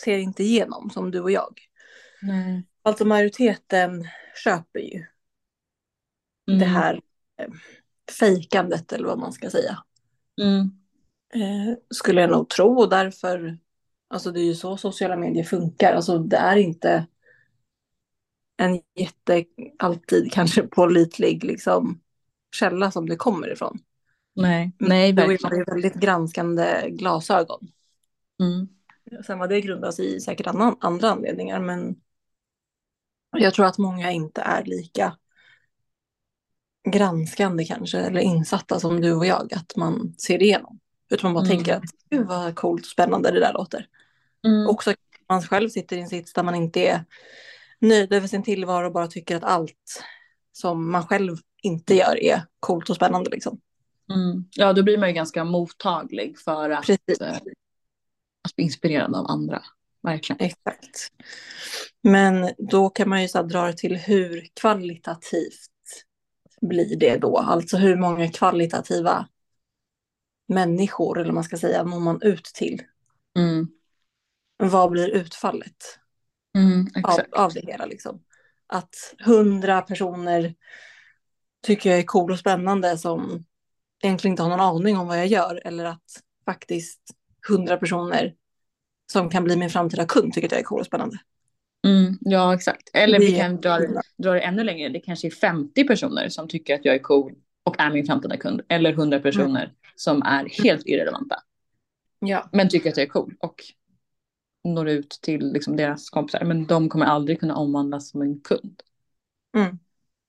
ser 0.04 0.18
inte 0.18 0.44
igenom 0.44 0.90
som 0.90 1.12
du 1.12 1.20
och 1.20 1.32
jag. 1.32 1.60
Nej. 2.22 2.64
Alltså 2.82 3.06
majoriteten 3.06 4.08
köper 4.44 4.80
ju 4.80 5.06
Mm. 6.50 6.60
det 6.60 6.66
här 6.66 7.02
eh, 7.38 7.50
fejkandet 8.20 8.94
eller 8.94 9.08
vad 9.08 9.20
man 9.20 9.34
ska 9.34 9.50
säga. 9.50 9.84
Mm. 10.42 10.79
Eh, 11.34 11.76
skulle 11.90 12.22
jag 12.22 12.30
nog 12.30 12.50
tro 12.50 12.80
och 12.80 12.90
därför, 12.90 13.58
alltså 14.08 14.32
det 14.32 14.40
är 14.40 14.46
ju 14.46 14.56
så 14.56 14.78
sociala 14.78 15.16
medier 15.16 15.44
funkar. 15.44 15.94
Alltså 15.94 16.18
det 16.18 16.38
är 16.38 16.56
inte 16.56 17.08
en 18.58 18.82
jätte, 18.96 19.46
alltid 19.80 20.32
kanske 20.32 20.62
pålitlig 20.62 21.44
liksom 21.44 22.02
källa 22.56 22.92
som 22.92 23.10
det 23.10 23.16
kommer 23.16 23.52
ifrån. 23.54 23.80
Nej, 24.36 24.72
nej 24.80 25.14
Det 25.14 25.22
är 25.22 25.28
verkligen. 25.28 25.66
väldigt 25.68 25.94
granskande 25.94 26.90
glasögon. 26.90 27.68
Mm. 28.42 28.68
Sen 29.26 29.40
vad 29.40 29.50
det 29.50 29.62
grundas 29.62 30.00
i 30.00 30.20
säkert 30.20 30.48
annan, 30.48 30.78
andra 30.80 31.10
anledningar 31.10 31.60
men 31.60 31.96
jag 33.38 33.54
tror 33.54 33.66
att 33.66 33.78
många 33.78 34.12
inte 34.12 34.42
är 34.42 34.66
lika 34.66 35.18
granskande 36.92 37.66
kanske 37.66 38.00
eller 38.00 38.22
insatta 38.22 38.80
som 38.80 39.02
du 39.02 39.14
och 39.14 39.26
jag 39.26 39.54
att 39.54 39.76
man 39.76 40.16
ser 40.18 40.42
igenom. 40.42 40.80
Utan 41.10 41.28
man 41.28 41.34
bara 41.34 41.46
Mm. 41.46 41.58
tänker 41.58 41.76
att 41.76 41.84
gud 42.10 42.28
vad 42.28 42.56
coolt 42.56 42.82
och 42.82 42.88
spännande 42.88 43.32
det 43.32 43.40
där 43.40 43.54
låter. 43.54 43.88
Mm. 44.46 44.68
Också 44.68 44.90
att 44.92 44.98
man 45.30 45.42
själv 45.42 45.70
sitter 45.70 45.98
i 45.98 46.02
en 46.02 46.10
sits 46.10 46.34
där 46.34 46.44
man 46.44 46.56
inte 46.56 46.80
är 46.88 47.06
nöjd 47.80 48.14
över 48.14 48.28
sin 48.28 48.44
tillvaro 48.44 48.86
och 48.86 48.94
bara 48.94 49.08
tycker 49.08 49.36
att 49.36 49.44
allt 49.44 50.04
som 50.52 50.92
man 50.92 51.08
själv 51.08 51.38
inte 51.62 51.96
gör 51.96 52.24
är 52.24 52.42
coolt 52.60 52.90
och 52.90 52.96
spännande 52.96 53.30
liksom. 53.30 53.60
Mm. 54.14 54.46
Ja, 54.56 54.74
då 54.74 54.84
blir 54.84 54.98
man 54.98 55.10
ju 55.10 55.16
ganska 55.16 55.44
mottaglig 55.44 56.40
för 56.40 56.70
att, 56.70 56.90
eh, 56.90 56.96
att 58.44 58.56
bli 58.56 58.66
inspirerad 58.66 59.16
av 59.16 59.26
andra. 59.28 59.64
Verkligen. 60.04 60.42
Exakt. 60.42 61.08
Men 62.04 62.50
då 62.58 62.90
kan 62.90 63.10
man 63.10 63.22
ju 63.22 63.28
så 63.28 63.42
dra 63.44 63.66
det 63.68 63.74
till 63.78 63.96
hur 63.96 64.48
kvalitativt 64.62 65.70
blir 66.62 66.96
det 66.96 67.18
då? 67.18 67.38
Alltså 67.38 67.78
hur 67.78 67.96
många 67.96 68.32
kvalitativa 68.32 69.28
människor, 70.50 71.20
eller 71.20 71.34
man 71.34 71.44
ska 71.44 71.58
säga, 71.58 71.84
når 71.84 72.00
man 72.00 72.22
ut 72.22 72.46
till? 72.46 72.82
Mm. 73.38 73.68
Vad 74.58 74.92
blir 74.92 75.10
utfallet 75.10 76.00
Mm, 76.58 76.88
av, 77.04 77.20
av 77.32 77.54
det 77.54 77.66
hela 77.68 77.86
liksom? 77.86 78.24
Att 78.68 79.16
hundra 79.26 79.82
personer 79.82 80.56
tycker 81.62 81.90
jag 81.90 82.00
är 82.00 82.04
cool 82.04 82.32
och 82.32 82.40
spännande 82.40 82.98
som 82.98 83.46
egentligen 84.04 84.34
inte 84.34 84.44
har 84.44 84.50
någon 84.50 84.60
aning 84.60 84.98
om 84.98 85.08
vad 85.08 85.20
jag 85.20 85.28
gör 85.28 85.62
eller 85.66 85.86
att 85.86 86.24
faktiskt 86.46 87.02
hundra 87.48 87.78
personer 87.78 88.34
som 89.12 89.30
kan 89.30 89.44
bli 89.44 89.58
min 89.58 89.70
framtida 89.70 90.06
kund 90.06 90.34
tycker 90.34 90.48
att 90.48 90.52
jag 90.52 90.62
är 90.62 90.66
cool 90.66 90.80
och 90.80 90.86
spännande. 90.86 91.18
Mm, 91.88 92.18
ja, 92.22 92.56
exakt. 92.56 92.90
Eller 92.94 93.20
vi 93.20 93.38
kan 93.38 93.62
dra, 93.62 93.80
dra 94.18 94.34
det 94.34 94.40
ännu 94.40 94.64
längre. 94.64 94.90
Det 94.90 95.00
kanske 95.00 95.28
är 95.28 95.32
50 95.32 95.88
personer 95.88 96.30
som 96.30 96.48
tycker 96.48 96.76
att 96.76 96.86
jag 96.86 96.96
är 96.96 97.00
cool 97.00 97.34
och 97.64 97.80
är 97.80 97.90
min 97.90 98.06
framtida 98.06 98.38
kund. 98.38 98.62
Eller 98.70 98.94
100 98.94 99.20
personer 99.20 99.74
som 100.00 100.22
är 100.22 100.64
helt 100.64 100.86
irrelevanta. 100.86 101.36
Ja. 102.20 102.50
Men 102.52 102.70
tycker 102.70 102.90
att 102.90 102.98
jag 102.98 103.04
är 103.04 103.10
cool 103.10 103.36
och 103.40 103.64
når 104.64 104.90
ut 104.90 105.10
till 105.22 105.54
liksom, 105.54 105.76
deras 105.76 106.10
kompisar. 106.10 106.44
Men 106.44 106.66
de 106.66 106.90
kommer 106.90 107.06
aldrig 107.06 107.40
kunna 107.40 107.56
omvandlas 107.56 108.10
som 108.10 108.22
en 108.22 108.40
kund. 108.40 108.82
Mm. 109.58 109.80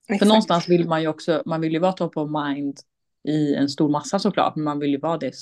För 0.07 0.13
Exakt. 0.13 0.27
någonstans 0.27 0.69
vill 0.69 0.87
man 0.87 1.01
ju 1.01 1.07
också, 1.07 1.43
man 1.45 1.61
vill 1.61 1.73
ju 1.73 1.79
vara 1.79 1.91
top 1.91 2.17
of 2.17 2.29
mind 2.31 2.79
i 3.23 3.55
en 3.55 3.69
stor 3.69 3.89
massa 3.89 4.19
såklart. 4.19 4.55
Men 4.55 4.63
man 4.63 4.79
vill 4.79 4.91
ju 4.91 4.97
vara 4.97 5.17
det 5.17 5.33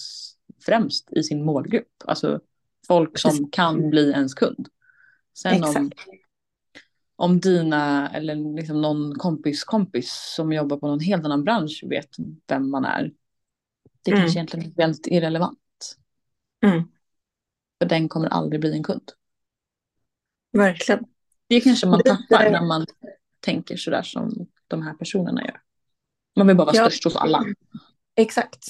främst 0.65 1.13
i 1.13 1.24
sin 1.24 1.46
målgrupp. 1.46 2.04
Alltså 2.06 2.39
folk 2.88 3.18
som 3.18 3.32
Precis. 3.32 3.48
kan 3.52 3.89
bli 3.89 4.12
ens 4.12 4.34
kund. 4.34 4.68
Sen 5.38 5.63
om, 5.63 5.70
Exakt. 5.70 5.94
om 7.15 7.39
dina 7.39 8.10
eller 8.10 8.56
liksom 8.56 8.82
någon 8.82 9.15
kompis 9.15 9.63
kompis 9.63 10.34
som 10.36 10.54
jobbar 10.54 10.78
på 10.78 10.88
någon 10.88 11.00
helt 11.00 11.26
annan 11.26 11.44
bransch 11.44 11.84
vet 11.88 12.10
vem 12.48 12.70
man 12.70 12.86
är. 12.86 13.12
Det 14.10 14.15
Mm. 14.15 14.22
kanske 14.22 14.39
egentligen 14.39 14.74
är 14.78 14.84
helt 14.84 15.08
irrelevant. 15.08 15.58
Mm. 16.65 16.84
För 17.82 17.89
den 17.89 18.10
kommer 18.10 18.28
aldrig 18.28 18.62
bli 18.62 18.74
en 18.74 18.84
kund. 18.84 19.12
Verkligen. 20.52 21.06
Det 21.48 21.62
kanske 21.62 21.88
man 21.88 22.04
tappar 22.04 22.50
när 22.52 22.65
man 22.65 22.86
tänker 23.39 23.78
sådär 23.78 24.04
som 24.04 24.48
de 24.67 24.82
här 24.82 24.93
personerna 24.93 25.41
gör. 25.45 25.62
Man 26.36 26.48
vill 26.48 26.56
bara 26.58 26.65
vara 26.65 26.76
Ja. 26.76 26.84
störst 26.84 27.04
hos 27.04 27.15
alla. 27.15 27.45
Exakt. 28.15 28.65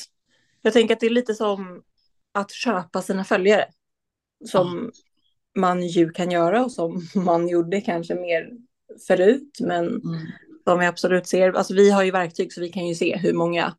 Jag 0.61 0.73
tänker 0.73 0.93
att 0.93 0.99
det 0.99 1.05
är 1.05 1.09
lite 1.09 1.33
som 1.33 1.83
att 2.31 2.51
köpa 2.51 3.01
sina 3.01 3.23
följare. 3.23 3.65
Som 4.45 4.91
man 5.57 5.83
ju 5.87 6.09
kan 6.09 6.31
göra 6.31 6.63
och 6.65 6.71
som 6.71 7.01
man 7.15 7.47
gjorde 7.47 7.81
kanske 7.81 8.15
mer 8.15 8.49
förut. 9.07 9.57
Men 9.59 9.87
Mm. 9.87 10.27
som 10.63 10.79
vi 10.79 10.85
absolut 10.85 11.27
ser, 11.27 11.53
alltså 11.53 11.73
vi 11.73 11.91
har 11.91 12.03
ju 12.03 12.11
verktyg 12.11 12.53
så 12.53 12.61
vi 12.61 12.69
kan 12.69 12.87
ju 12.87 12.95
se 12.95 13.17
hur 13.17 13.33
många 13.33 13.75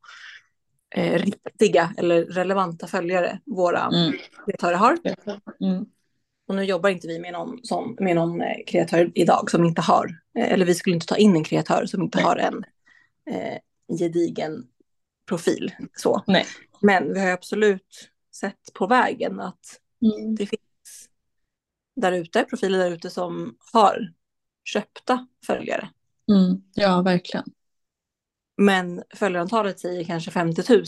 eh, 0.97 1.19
riktiga 1.23 1.95
eller 1.99 2.25
relevanta 2.25 2.87
följare 2.87 3.41
våra 3.47 3.81
Mm. 3.95 4.13
kreatörer 4.47 4.77
har. 4.77 4.99
Mm. 5.61 5.87
Och 6.49 6.55
nu 6.57 6.65
jobbar 6.65 6.91
inte 6.91 7.07
vi 7.07 7.19
med 7.19 7.33
någon, 7.33 7.59
som, 7.65 7.97
med 8.01 8.17
någon 8.17 8.41
eh, 8.41 8.57
kreatör 8.67 9.11
idag 9.15 9.51
som 9.51 9.65
inte 9.65 9.81
har, 9.81 10.21
eh, 10.39 10.53
eller 10.53 10.67
vi 10.67 10.75
skulle 10.75 10.95
inte 10.95 11.07
ta 11.07 11.17
in 11.17 11.37
en 11.37 11.45
kreatör 11.45 11.87
som 11.87 12.03
inte 12.03 12.21
har 12.21 12.37
en 12.37 12.65
eh, 13.31 13.59
gedigen 13.99 14.67
profil. 15.29 15.73
Så. 15.97 16.23
Nej. 16.27 16.47
Men 16.81 17.13
vi 17.15 17.21
har 17.21 17.27
ju 17.27 17.33
absolut 17.33 18.11
sett 18.35 18.73
på 18.75 18.87
vägen 18.87 19.41
att 19.41 19.81
Mm. 20.03 20.35
det 20.35 20.47
finns 20.47 20.61
där 21.97 22.13
ute, 22.13 22.45
profiler 22.45 22.79
där 22.79 22.91
ute 22.91 23.11
som 23.11 23.57
har 23.73 24.13
köpta 24.65 25.27
följare. 25.47 25.89
Mm. 26.33 26.63
Ja, 26.75 27.03
verkligen. 27.03 27.45
Men 28.61 29.03
följarantalet 29.15 29.81
säger 29.81 30.05
kanske 30.05 30.31
50 30.31 30.63
000. 30.69 30.85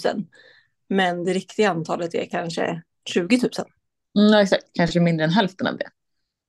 Men 0.89 1.25
det 1.25 1.33
riktiga 1.33 1.71
antalet 1.71 2.15
är 2.15 2.27
kanske 2.27 2.83
20 3.05 3.37
000. 3.37 3.51
Mm, 4.19 4.41
exakt. 4.43 4.65
Kanske 4.73 5.01
mindre 5.01 5.25
än 5.25 5.31
hälften 5.31 5.67
av 5.67 5.77
det. 5.79 5.89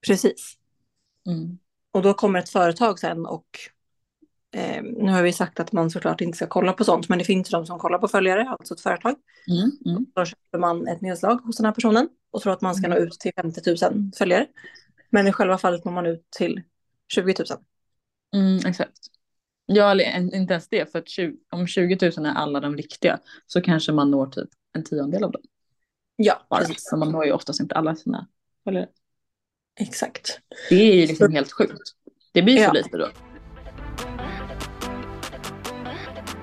Precis. 0.07 0.53
Mm. 1.27 1.57
Och 1.91 2.01
då 2.01 2.13
kommer 2.13 2.39
ett 2.39 2.49
företag 2.49 2.99
sen 2.99 3.25
och 3.25 3.45
eh, 4.55 4.83
nu 4.83 5.11
har 5.11 5.23
vi 5.23 5.33
sagt 5.33 5.59
att 5.59 5.71
man 5.71 5.91
såklart 5.91 6.21
inte 6.21 6.37
ska 6.37 6.47
kolla 6.47 6.73
på 6.73 6.83
sånt, 6.83 7.09
men 7.09 7.19
det 7.19 7.25
finns 7.25 7.49
de 7.49 7.65
som 7.65 7.79
kollar 7.79 7.99
på 7.99 8.07
följare, 8.07 8.49
alltså 8.49 8.73
ett 8.73 8.81
företag. 8.81 9.15
Mm. 9.47 9.71
Mm. 9.85 10.05
Då 10.15 10.25
köper 10.25 10.57
man 10.57 10.87
ett 10.87 11.01
nedslag 11.01 11.35
hos 11.35 11.57
den 11.57 11.65
här 11.65 11.73
personen 11.73 12.09
och 12.31 12.41
tror 12.41 12.53
att 12.53 12.61
man 12.61 12.75
ska 12.75 12.87
nå 12.87 12.95
ut 12.95 13.19
till 13.19 13.31
50 13.35 13.61
000 13.91 14.11
följare. 14.17 14.47
Men 15.09 15.27
i 15.27 15.31
själva 15.31 15.57
fallet 15.57 15.85
når 15.85 15.91
man 15.91 16.05
ut 16.05 16.27
till 16.37 16.61
20 17.07 17.35
000. 17.49 17.59
Mm, 18.35 18.65
exakt. 18.65 18.97
Ja, 19.75 19.91
eller 19.91 20.35
inte 20.35 20.53
ens 20.53 20.69
det. 20.69 20.91
För 20.91 20.99
att 20.99 21.09
20, 21.09 21.35
om 21.51 21.67
20 21.67 22.11
000 22.17 22.25
är 22.25 22.33
alla 22.33 22.59
de 22.59 22.77
riktiga 22.77 23.19
så 23.47 23.61
kanske 23.61 23.91
man 23.91 24.11
når 24.11 24.25
typ 24.27 24.49
en 24.73 24.83
tiondel 24.83 25.23
av 25.23 25.31
dem. 25.31 25.41
Ja, 26.15 26.45
Bara. 26.49 26.59
precis. 26.59 26.89
Så 26.89 26.97
man 26.97 27.11
når 27.11 27.25
ju 27.25 27.31
oftast 27.31 27.59
inte 27.61 27.75
alla 27.75 27.95
sina 27.95 28.27
följare. 28.63 28.87
Exakt. 29.79 30.39
Det 30.69 30.75
är 30.75 30.95
ju 30.95 31.07
liksom 31.07 31.31
helt 31.33 31.51
sjukt. 31.51 31.81
Det 32.31 32.41
blir 32.41 32.57
Ja. 32.61 32.67
så 32.67 32.73
lite 32.73 32.97
då. 32.97 33.09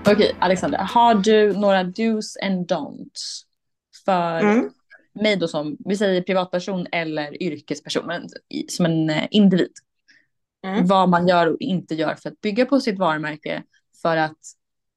Okej, 0.06 0.36
Alexander. 0.38 0.78
Har 0.78 1.14
du 1.14 1.52
några 1.52 1.82
do's 1.82 2.36
and 2.42 2.72
don'ts 2.72 3.42
för 4.04 4.40
Mm. 4.40 4.70
mig 5.14 5.36
då 5.36 5.48
som, 5.48 5.76
vi 5.84 5.96
säger 5.96 6.22
privatperson 6.22 6.86
eller 6.92 7.42
yrkesperson, 7.42 8.06
men 8.06 8.28
som 8.68 8.86
en 8.86 9.10
eh, 9.10 9.26
individ? 9.30 9.72
Mm. 10.62 10.86
Vad 10.86 11.08
man 11.08 11.28
gör 11.28 11.46
och 11.46 11.60
inte 11.60 11.94
gör 11.94 12.14
för 12.14 12.30
att 12.30 12.40
bygga 12.40 12.66
på 12.66 12.80
sitt 12.80 12.98
varumärke, 12.98 13.62
för 14.02 14.16
att 14.16 14.38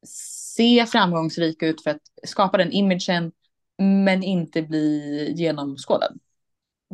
se 0.06 0.86
framgångsrik 0.86 1.62
ut, 1.62 1.82
för 1.82 1.90
att 1.90 2.00
skapa 2.24 2.56
den 2.56 2.72
imagen, 2.72 3.32
men 3.78 4.22
inte 4.22 4.62
bli 4.62 5.32
genomskådad. 5.36 6.18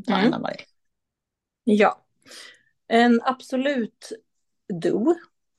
Mm. 0.08 0.34
Ja. 1.64 2.04
En 2.88 3.20
absolut 3.24 4.12
do 4.82 5.14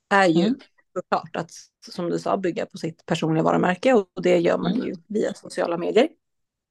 är 0.09 0.27
ju 0.27 0.41
Mm. 0.45 0.59
såklart 0.93 1.35
att, 1.35 1.51
som 1.91 2.09
du 2.09 2.19
sa, 2.19 2.37
bygga 2.37 2.65
på 2.65 2.77
sitt 2.77 3.05
personliga 3.05 3.43
varumärke 3.43 3.93
och 3.93 4.21
det 4.23 4.39
gör 4.39 4.57
man 4.57 4.75
ju 4.75 4.95
via 5.07 5.33
sociala 5.33 5.77
medier. 5.77 6.09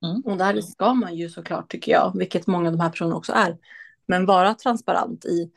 Mm. 0.04 0.20
Och 0.24 0.36
där 0.36 0.60
ska 0.60 0.94
man 0.94 1.16
ju 1.16 1.28
såklart, 1.28 1.70
tycker 1.70 1.92
jag, 1.92 2.12
vilket 2.18 2.46
många 2.46 2.68
av 2.68 2.72
de 2.76 2.80
här 2.80 2.90
personerna 2.90 3.16
också 3.16 3.32
är, 3.32 3.58
men 4.06 4.26
vara 4.26 4.54
transparent 4.54 5.24
i 5.24 5.50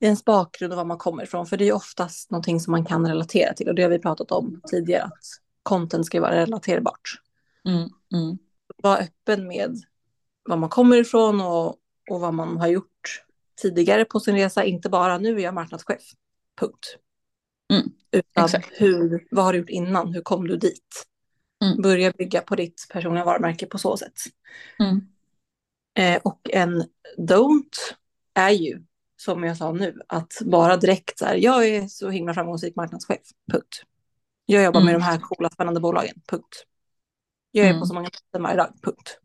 ens 0.00 0.24
bakgrund 0.24 0.72
och 0.72 0.76
var 0.76 0.84
man 0.84 0.98
kommer 0.98 1.22
ifrån. 1.22 1.46
För 1.46 1.56
det 1.56 1.64
är 1.64 1.66
ju 1.66 1.72
oftast 1.72 2.30
någonting 2.30 2.60
som 2.60 2.70
man 2.70 2.84
kan 2.84 3.08
relatera 3.08 3.54
till 3.54 3.68
och 3.68 3.74
det 3.74 3.82
har 3.82 3.90
vi 3.90 3.98
pratat 3.98 4.30
om 4.30 4.60
tidigare, 4.70 5.04
att 5.04 5.24
content 5.62 6.06
ska 6.06 6.20
vara 6.20 6.36
relaterbart. 6.36 7.20
Mm. 7.64 7.88
Mm. 8.12 8.38
Vara 8.82 8.98
öppen 8.98 9.48
med 9.48 9.82
var 10.48 10.56
man 10.56 10.68
kommer 10.68 10.96
ifrån 10.96 11.40
och, 11.40 11.66
och 12.10 12.20
vad 12.20 12.34
man 12.34 12.56
har 12.56 12.68
gjort 12.68 13.24
tidigare 13.62 14.04
på 14.04 14.20
sin 14.20 14.34
resa, 14.34 14.64
inte 14.64 14.88
bara 14.88 15.18
nu 15.18 15.36
är 15.38 15.44
jag 15.44 15.54
marknadschef, 15.54 16.02
punkt. 16.60 16.96
Mm, 17.72 17.92
Utan 18.10 18.44
exakt. 18.44 18.68
hur, 18.72 19.26
vad 19.30 19.44
har 19.44 19.52
du 19.52 19.58
gjort 19.58 19.70
innan, 19.70 20.14
hur 20.14 20.20
kom 20.20 20.46
du 20.46 20.56
dit? 20.56 21.06
Mm. 21.64 21.82
Börja 21.82 22.10
bygga 22.10 22.40
på 22.40 22.56
ditt 22.56 22.86
personliga 22.92 23.24
varumärke 23.24 23.66
på 23.66 23.78
så 23.78 23.96
sätt. 23.96 24.20
Mm. 24.78 25.00
Eh, 25.98 26.20
och 26.24 26.50
en 26.52 26.84
don't 27.18 27.76
är 28.34 28.50
ju, 28.50 28.82
som 29.20 29.44
jag 29.44 29.56
sa 29.56 29.72
nu, 29.72 30.00
att 30.06 30.32
bara 30.44 30.76
direkt 30.76 31.18
så 31.18 31.24
här, 31.24 31.34
jag 31.34 31.68
är 31.68 31.86
så 31.86 32.10
himla 32.10 32.34
framgångsrik 32.34 32.76
marknadschef, 32.76 33.20
punkt. 33.52 33.82
Jag 34.46 34.64
jobbar 34.64 34.80
med 34.80 34.88
Mm. 34.90 35.00
de 35.00 35.04
här 35.06 35.18
coola, 35.18 35.50
spännande 35.50 35.80
bolagen, 35.80 36.14
punkt. 36.28 36.64
Jag 37.50 37.66
är 37.66 37.70
Mm. 37.70 37.80
på 37.80 37.86
så 37.86 37.94
många 37.94 38.04
möten 38.04 38.42
varje 38.42 38.56
dag, 38.56 38.72
punkt. 38.82 39.18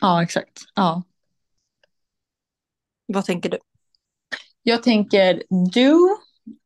Ja, 0.00 0.22
exakt. 0.22 0.60
Ja. 0.74 1.02
Vad 3.06 3.24
tänker 3.24 3.48
du? 3.50 3.58
Jag 4.62 4.82
tänker 4.82 5.42
du 5.72 5.98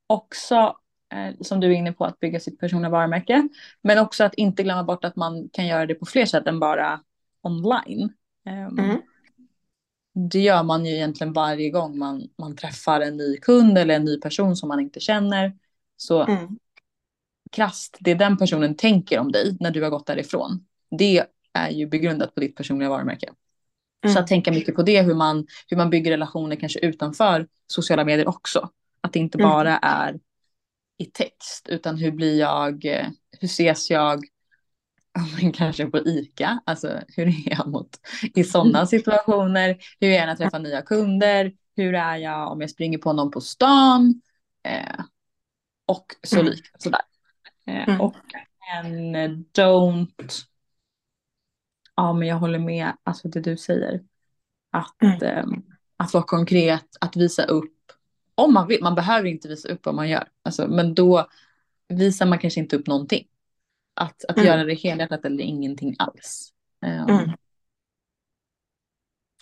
också, 0.07 0.77
eh, 1.13 1.35
som 1.41 1.61
du 1.61 1.67
är 1.67 1.71
inne 1.77 1.93
på, 1.93 2.05
att 2.05 2.21
bygga 2.21 2.41
sitt 2.41 2.61
personliga 2.61 2.91
varumärke. 2.91 3.49
Men 3.83 3.99
också 3.99 4.25
att 4.25 4.35
inte 4.35 4.63
glömma 4.63 4.85
bort 4.85 5.05
att 5.05 5.17
man 5.17 5.49
kan 5.53 5.67
göra 5.67 5.87
det 5.87 5.95
på 5.95 6.07
fler 6.07 6.27
sätt 6.27 6.47
än 6.47 6.61
bara 6.61 7.01
online. 7.43 8.13
Ehm, 8.47 8.79
Mm. 8.79 9.03
Det 10.31 10.41
gör 10.41 10.63
man 10.63 10.87
ju 10.87 10.93
egentligen 10.95 11.33
varje 11.33 11.71
gång 11.71 11.99
man, 11.99 12.29
man 12.39 12.57
träffar 12.57 13.01
en 13.01 13.17
ny 13.17 13.37
kund 13.37 13.79
eller 13.79 13.97
en 13.97 14.05
ny 14.05 14.21
person 14.21 14.57
som 14.57 14.69
man 14.69 14.81
inte 14.81 15.01
känner. 15.01 15.53
Så 15.97 16.23
Mm. 16.23 16.59
krasst, 17.53 17.97
det 18.01 18.15
den 18.15 18.37
personen 18.37 18.75
tänker 18.75 19.19
om 19.19 19.33
dig 19.33 19.57
när 19.61 19.71
du 19.71 19.83
har 19.83 19.91
gått 19.91 20.07
därifrån, 20.07 20.67
det 20.99 21.25
är 21.53 21.71
ju 21.71 21.87
begrundat 21.87 22.35
på 22.35 22.41
ditt 22.41 22.57
personliga 22.57 22.89
varumärke. 22.89 23.29
Så 24.03 24.09
Mm. 24.09 24.23
att 24.23 24.27
tänka 24.27 24.53
mycket 24.53 24.75
på 24.75 24.83
det, 24.83 25.03
hur 25.03 25.15
man, 25.15 25.47
hur 25.69 25.77
man 25.77 25.91
bygger 25.91 26.11
relationer 26.11 26.57
kanske 26.57 26.79
utanför 26.79 27.49
sociala 27.67 28.05
medier 28.05 28.29
också. 28.29 28.71
Att 29.01 29.13
det 29.13 29.19
inte 29.19 29.39
Mm. 29.39 29.51
bara 29.51 29.79
är 29.79 30.21
i 30.99 31.05
text, 31.05 31.67
utan 31.69 31.97
hur 31.97 32.11
blir 32.11 32.39
jag, 32.41 32.85
eh, 32.85 33.07
hur 33.41 33.49
ses 33.49 33.91
jag, 33.91 34.25
ja, 34.25 34.36
men 35.41 35.53
kanske 35.53 35.87
på 35.87 35.99
ICA, 35.99 36.61
alltså 36.67 37.01
hur 37.09 37.27
är 37.29 37.51
jag 37.59 37.67
mot 37.69 37.89
i 38.35 38.45
sådana 38.45 38.87
situationer, 38.87 39.77
hur 40.01 40.09
är 40.09 40.15
jag 40.15 40.21
när 40.21 40.29
jag 40.29 40.39
träffar 40.39 40.59
nya 40.59 40.83
kunder, 40.83 41.53
hur 41.77 41.95
är 41.95 42.17
jag 42.17 42.53
om 42.53 42.61
jag 42.61 42.71
springer 42.71 42.99
på 42.99 43.13
någon 43.13 43.31
på 43.31 43.41
stan, 43.41 44.23
eh, 44.63 45.05
och 45.87 46.07
så 46.23 46.37
Mm. 46.41 46.51
lik, 46.53 46.65
sådär. 46.79 47.01
Eh, 47.67 47.89
Mm. 47.89 48.01
Och 48.01 48.15
en 48.83 49.15
eh, 49.15 49.31
don't, 49.31 50.43
ja 51.95 52.13
men 52.13 52.29
jag 52.29 52.37
håller 52.37 52.59
med, 52.59 52.93
alltså 53.05 53.29
det 53.29 53.41
du 53.41 53.57
säger. 53.57 54.01
Att, 54.71 55.03
Mm. 55.03 55.23
eh, 55.23 55.45
att 55.97 56.15
vara 56.15 56.25
konkret, 56.25 56.87
att 57.01 57.17
visa 57.17 57.45
upp. 57.45 57.73
Om 58.35 58.55
man 58.55 58.67
vill, 58.69 58.83
man 58.83 58.95
behöver 58.95 59.29
inte 59.29 59.49
visa 59.49 59.69
upp 59.69 59.87
vad 59.87 59.95
man 59.95 60.09
gör. 60.09 60.29
Alltså, 60.43 60.69
men 60.69 60.95
då 60.95 61.27
visar 61.89 62.27
man 62.27 62.39
kanske 62.39 62.61
inte 62.61 62.77
upp 62.77 62.87
någonting. 62.87 63.27
Att, 63.97 64.25
att 64.29 64.37
Mm. 64.37 64.47
göra 64.47 64.65
det 64.65 64.75
helhjärtat 64.75 65.25
eller 65.25 65.45
ingenting 65.45 65.97
alls. 65.99 66.53
Eh, 66.85 67.03
Mm. 67.03 67.31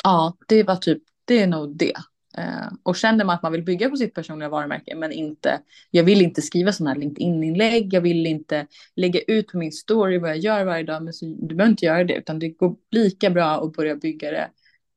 Ja, 0.04 0.36
det 0.48 0.62
var 0.62 0.76
typ, 0.76 1.02
det 1.24 1.42
är 1.42 1.46
nog 1.46 1.76
det. 1.76 1.92
Eh, 2.38 2.72
och 2.82 2.96
känner 2.96 3.24
man 3.24 3.34
att 3.34 3.42
man 3.42 3.52
vill 3.52 3.62
bygga 3.64 3.90
på 3.90 3.96
sitt 3.96 4.14
personliga 4.14 4.48
varumärke 4.48 4.94
men 4.96 5.12
inte, 5.12 5.60
jag 5.90 6.04
vill 6.04 6.22
inte 6.22 6.42
skriva 6.42 6.72
sådana 6.72 6.90
här 6.94 7.00
LinkedIn-inlägg, 7.00 7.94
jag 7.94 8.00
vill 8.00 8.26
inte 8.26 8.66
lägga 8.96 9.20
ut 9.20 9.48
på 9.48 9.58
min 9.58 9.72
story 9.72 10.18
vad 10.18 10.30
jag 10.30 10.38
gör 10.38 10.64
varje 10.64 10.82
dag, 10.84 11.02
men 11.02 11.12
så, 11.12 11.24
du 11.26 11.54
behöver 11.54 11.70
inte 11.70 11.84
göra 11.84 12.04
det 12.04 12.14
utan 12.14 12.38
det 12.38 12.48
går 12.48 12.76
lika 12.90 13.30
bra 13.30 13.64
att 13.64 13.72
börja 13.72 13.96
bygga 13.96 14.30
det 14.30 14.50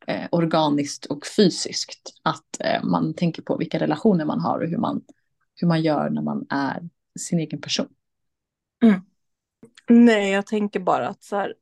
eh, 0.07 0.27
organiskt 0.31 1.05
och 1.05 1.25
fysiskt. 1.37 2.13
Att 2.23 2.57
eh, 2.59 2.83
man 2.83 3.13
tänker 3.13 3.41
på 3.41 3.57
vilka 3.57 3.79
relationer 3.79 4.25
man 4.25 4.39
har 4.39 4.59
och 4.59 4.69
hur 4.69 4.77
man, 4.77 5.01
hur 5.55 5.67
man 5.67 5.81
gör 5.81 6.09
när 6.09 6.21
man 6.21 6.45
är 6.49 6.89
sin 7.19 7.39
egen 7.39 7.61
person. 7.61 7.87
Nej, 9.89 10.31
jag 10.31 10.45
tänker 10.45 10.79
bara 10.79 11.07
att 11.07 11.23
så 11.23 11.35
här, 11.35 11.53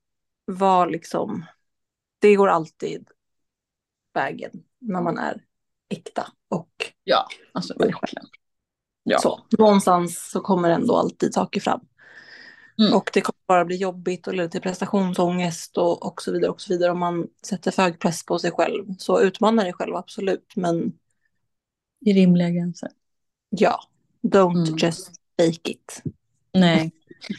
var 0.45 0.87
liksom, 0.87 1.45
det 2.19 2.35
går 2.35 2.47
alltid 2.47 3.09
vägen 4.13 4.51
när 4.79 5.01
man 5.01 5.17
är 5.17 5.43
äkta 5.89 6.27
och 6.49 6.93
Ja, 7.03 7.27
alltså 7.53 7.73
verkligen. 7.79 8.25
Ja. 9.03 9.19
så. 9.19 9.39
Någonstans 9.57 10.29
så 10.31 10.39
kommer 10.41 10.69
ändå 10.69 10.95
alltid 10.95 11.33
saker 11.33 11.61
fram. 11.61 11.87
Mm. 12.79 12.93
Och 12.93 13.09
det 13.13 13.21
kommer 13.21 13.39
bara 13.47 13.65
bli 13.65 13.75
jobbigt 13.75 14.27
och 14.27 14.33
leda 14.33 14.49
till 14.49 14.61
prestationsångest 14.61 15.77
och, 15.77 16.05
och 16.05 16.21
så 16.21 16.31
vidare 16.31 16.51
och 16.51 16.61
så 16.61 16.73
vidare 16.73 16.91
om 16.91 16.99
man 16.99 17.27
sätter 17.45 17.71
för 17.71 17.83
hög 17.83 17.99
press 17.99 18.25
på 18.25 18.39
sig 18.39 18.51
själv. 18.51 18.85
Så 18.97 19.21
utmana 19.21 19.63
dig 19.63 19.73
själv 19.73 19.95
absolut, 19.95 20.53
men 20.55 20.93
I 22.05 22.13
rimliga 22.13 22.49
gränser. 22.49 22.89
Ja, 23.49 23.79
don't 24.21 24.67
Mm. 24.67 24.77
just 24.77 25.07
fake 25.37 25.71
it. 25.71 26.03
Nej. 26.53 26.91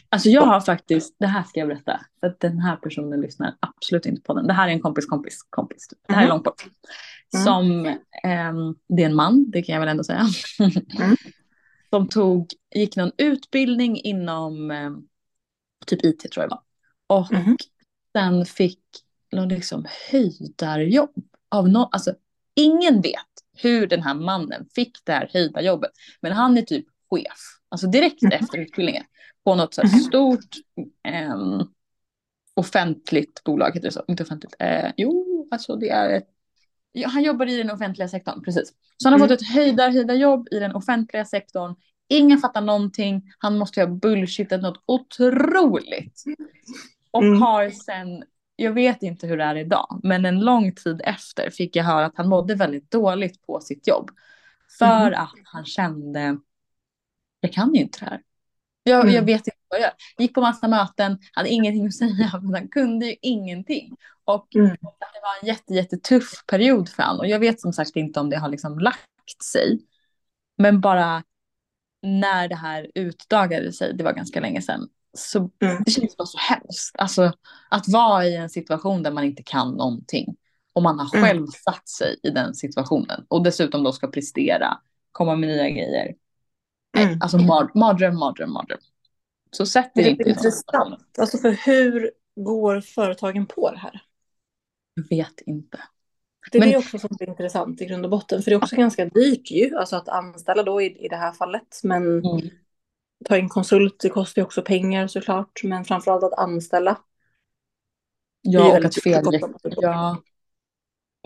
Alltså 0.09 0.29
jag 0.29 0.43
har 0.43 0.61
faktiskt, 0.61 1.17
det 1.19 1.27
här 1.27 1.43
ska 1.43 1.61
jag 1.61 1.69
berätta. 1.69 2.01
För 2.21 2.27
att 2.27 2.41
den 2.41 2.59
här 2.59 2.77
personen 2.77 3.21
lyssnar 3.21 3.55
absolut 3.61 4.07
inte 4.07 4.23
på 4.23 4.35
den. 4.35 4.47
Det 4.47 4.53
här 4.53 4.69
är 4.69 4.73
en 4.73 4.81
kompis 4.81 5.07
kompis 5.07 5.43
kompis. 5.51 5.89
Det 6.09 6.15
här 6.15 6.21
är 6.23 6.27
Mhm. 6.27 6.31
långt 6.31 6.45
bort. 6.45 6.65
Mm. 7.35 7.45
Som, 7.45 7.87
ehm, 8.23 8.75
det 8.89 9.03
är 9.03 9.07
en 9.07 9.15
man, 9.15 9.51
det 9.51 9.62
kan 9.62 9.73
jag 9.73 9.81
väl 9.81 9.89
ändå 9.89 10.05
säga. 10.05 10.27
Mm. 11.01 11.17
Som 11.91 12.09
tog, 12.09 12.47
gick 12.75 12.97
någon 12.97 13.12
utbildning 13.19 14.01
inom 14.01 14.71
ehm, 14.71 15.03
typ 15.87 16.05
IT 16.05 16.31
tror 16.33 16.43
jag 16.43 16.51
det 16.51 16.55
var. 17.07 17.19
Och 17.19 17.33
Mhm. 17.33 17.57
sen 18.12 18.45
fick 18.47 18.81
någon 19.33 19.49
liksom 19.49 19.87
höjdarjobb 20.11 21.15
av 21.49 21.69
någon, 21.69 21.89
alltså 21.93 22.15
ingen 22.55 23.01
vet 23.01 23.21
hur 23.62 23.87
den 23.87 24.03
här 24.03 24.15
mannen 24.15 24.67
fick 24.75 24.93
det 25.05 25.12
här 25.12 25.31
höjdarjobbet. 25.33 25.91
Men 26.21 26.33
han 26.33 26.59
är 26.59 26.62
typ 26.62 26.87
chef, 27.11 27.39
alltså 27.69 27.87
direkt 27.87 28.23
Mhm. 28.23 28.33
efter 28.33 28.59
utbildningen 28.59 29.05
på 29.47 29.55
något 29.55 29.75
så 29.75 29.83
Mhm. 29.83 29.91
stort 30.01 30.51
ehm, 31.03 31.63
offentligt 32.55 33.45
bolag, 33.45 33.67
heter 33.75 33.81
det 33.89 33.93
så? 33.93 34.05
Inte 34.09 34.23
offentligt, 34.23 34.55
eh, 34.59 34.93
jo, 34.97 35.49
alltså 35.51 35.77
det 35.77 35.89
är 35.91 36.11
ett, 36.11 36.29
ja, 36.93 37.09
han 37.09 37.23
jobbar 37.23 37.47
i 37.47 37.57
den 37.57 37.71
offentliga 37.71 38.09
sektorn, 38.09 38.43
precis. 38.43 38.69
Så 38.97 39.09
han 39.09 39.13
har 39.13 39.19
Mm. 39.19 39.29
fått 39.29 39.41
ett 39.43 39.49
höjdar, 39.49 39.91
höjdarjobb 39.91 40.49
i 40.51 40.59
den 40.59 40.75
offentliga 40.75 41.25
sektorn. 41.25 41.75
Ingen 42.09 42.39
fattar 42.39 42.61
någonting, 42.61 43.23
han 43.39 43.59
måste 43.59 43.81
ha 43.81 43.87
bullshittat 43.87 44.63
något 44.63 44.83
otroligt. 44.87 46.23
Och 47.11 47.23
Mm. 47.23 47.43
har 47.43 47.71
sen, 47.71 48.25
jag 48.57 48.73
vet 48.73 49.03
inte 49.03 49.27
hur 49.27 49.37
det 49.37 49.45
är 49.45 49.55
idag, 49.57 50.01
men 50.03 50.25
en 50.25 50.41
lång 50.41 50.75
tid 50.75 51.01
efter 51.05 51.51
fick 51.51 51.77
jag 51.77 51.85
höra 51.85 52.07
att 52.07 52.17
han 52.17 52.29
mådde 52.29 52.55
väldigt 52.55 52.91
dåligt 52.91 53.43
på 53.47 53.61
sitt 53.61 53.87
jobb. 53.89 54.11
För 54.79 55.11
Mhm. 55.11 55.21
att 55.23 55.33
han 55.45 55.65
kände, 55.65 56.39
jag 57.41 57.53
kan 57.53 57.75
ju 57.75 57.81
inte 57.81 57.99
det 58.01 58.07
här. 58.11 58.21
Jag, 58.90 59.01
Mm. 59.01 59.14
jag 59.14 59.22
vet 59.22 59.46
inte 59.46 59.57
vad 59.68 59.81
jag 59.81 59.85
gör. 59.85 59.92
Gick 60.18 60.35
på 60.35 60.40
massa 60.40 60.68
möten, 60.68 61.18
hade 61.33 61.49
ingenting 61.49 61.87
att 61.87 61.94
säga, 61.94 62.31
men 62.42 62.55
han 62.55 62.68
kunde 62.68 63.07
ju 63.07 63.16
ingenting. 63.22 63.96
Och 64.25 64.57
Mm. 64.57 64.68
det 64.70 65.20
var 65.22 65.40
en 65.42 65.46
jätte, 65.49 65.75
jättetuff 65.75 66.44
period 66.46 66.88
för 66.88 67.03
honom. 67.03 67.20
Och 67.20 67.27
jag 67.27 67.38
vet 67.38 67.61
som 67.61 67.72
sagt 67.72 67.96
inte 67.96 68.20
om 68.20 68.31
det 68.31 68.37
har 68.37 68.49
liksom 68.49 68.79
lagt 68.79 69.42
sig. 69.53 69.81
Men 70.59 70.81
bara 70.81 71.22
när 72.03 72.49
det 72.49 72.55
här 72.57 72.90
utdagade 72.94 73.72
sig, 73.72 73.92
det 73.94 74.05
var 74.05 74.12
ganska 74.12 74.40
länge 74.40 74.62
sedan, 74.62 74.88
så 75.16 75.38
Mm. 75.38 75.83
det 75.87 75.90
känns 75.90 76.16
bara 76.16 76.27
så 76.27 76.38
hemskt. 76.38 76.96
Alltså 76.99 77.33
att 77.70 77.88
vara 77.88 78.25
i 78.27 78.37
en 78.37 78.51
situation 78.51 79.03
där 79.03 79.11
man 79.11 79.25
inte 79.25 79.42
kan 79.42 79.70
någonting. 79.70 80.37
Och 80.72 80.83
man 80.83 80.99
har 80.99 81.16
Mm. 81.16 81.27
själv 81.29 81.46
satt 81.46 81.88
sig 81.88 82.16
i 82.22 82.31
den 82.31 82.55
situationen. 82.55 83.25
Och 83.29 83.42
dessutom 83.42 83.83
då 83.83 83.92
ska 83.92 84.07
prestera, 84.09 84.79
komma 85.12 85.37
med 85.37 85.49
nya 85.49 85.68
grejer. 85.70 86.14
Mm. 87.03 87.19
Alltså 87.23 87.39
mard, 87.39 87.71
mardröm, 87.75 88.19
mardröm, 88.19 88.53
mardröm. 88.53 88.79
Så 89.51 89.67
sätt 89.67 89.91
Det 89.95 90.01
er 90.01 90.07
är 90.07 90.11
inte 90.11 90.29
intressant. 90.29 91.19
Alltså 91.19 91.39
för 91.39 91.51
hur 91.51 92.11
går 92.37 92.81
företagen 92.81 93.47
på 93.47 93.71
det 93.71 93.79
här? 93.79 94.03
Jag 94.95 95.09
vet 95.09 95.41
inte. 95.47 95.79
Det 96.53 96.59
är 96.59 96.61
Men- 96.61 96.71
det 96.71 96.77
också 96.77 96.99
som 96.99 97.17
är 97.21 97.29
intressant 97.29 97.81
i 97.81 97.85
grund 97.87 98.05
och 98.05 98.11
botten. 98.11 98.43
För 98.43 98.51
det 98.51 98.55
är 98.55 98.63
också 98.63 98.77
ganska 98.77 99.05
dyrt 99.05 99.51
ju. 99.51 99.77
Alltså 99.77 99.97
att 99.97 100.09
anställa 100.09 100.63
då 100.63 100.83
i, 100.83 101.05
i 101.05 101.09
det 101.09 101.17
här 101.17 101.33
fallet. 101.33 101.81
Men 101.83 102.03
Mm. 102.25 102.49
ta 103.25 103.37
in 103.37 103.49
konsult, 103.49 104.01
det 104.01 104.09
kostar 104.09 104.43
ju 104.43 104.47
också 104.47 104.63
pengar 104.63 105.07
såklart. 105.07 105.61
Men 105.65 105.85
framförallt 105.85 106.25
att 106.25 106.39
anställa. 106.39 106.93
Det 108.43 108.51
Ja, 108.51 108.79
och 108.79 108.85
att 108.85 109.03
fel... 109.03 109.25
Ja. 109.63 110.23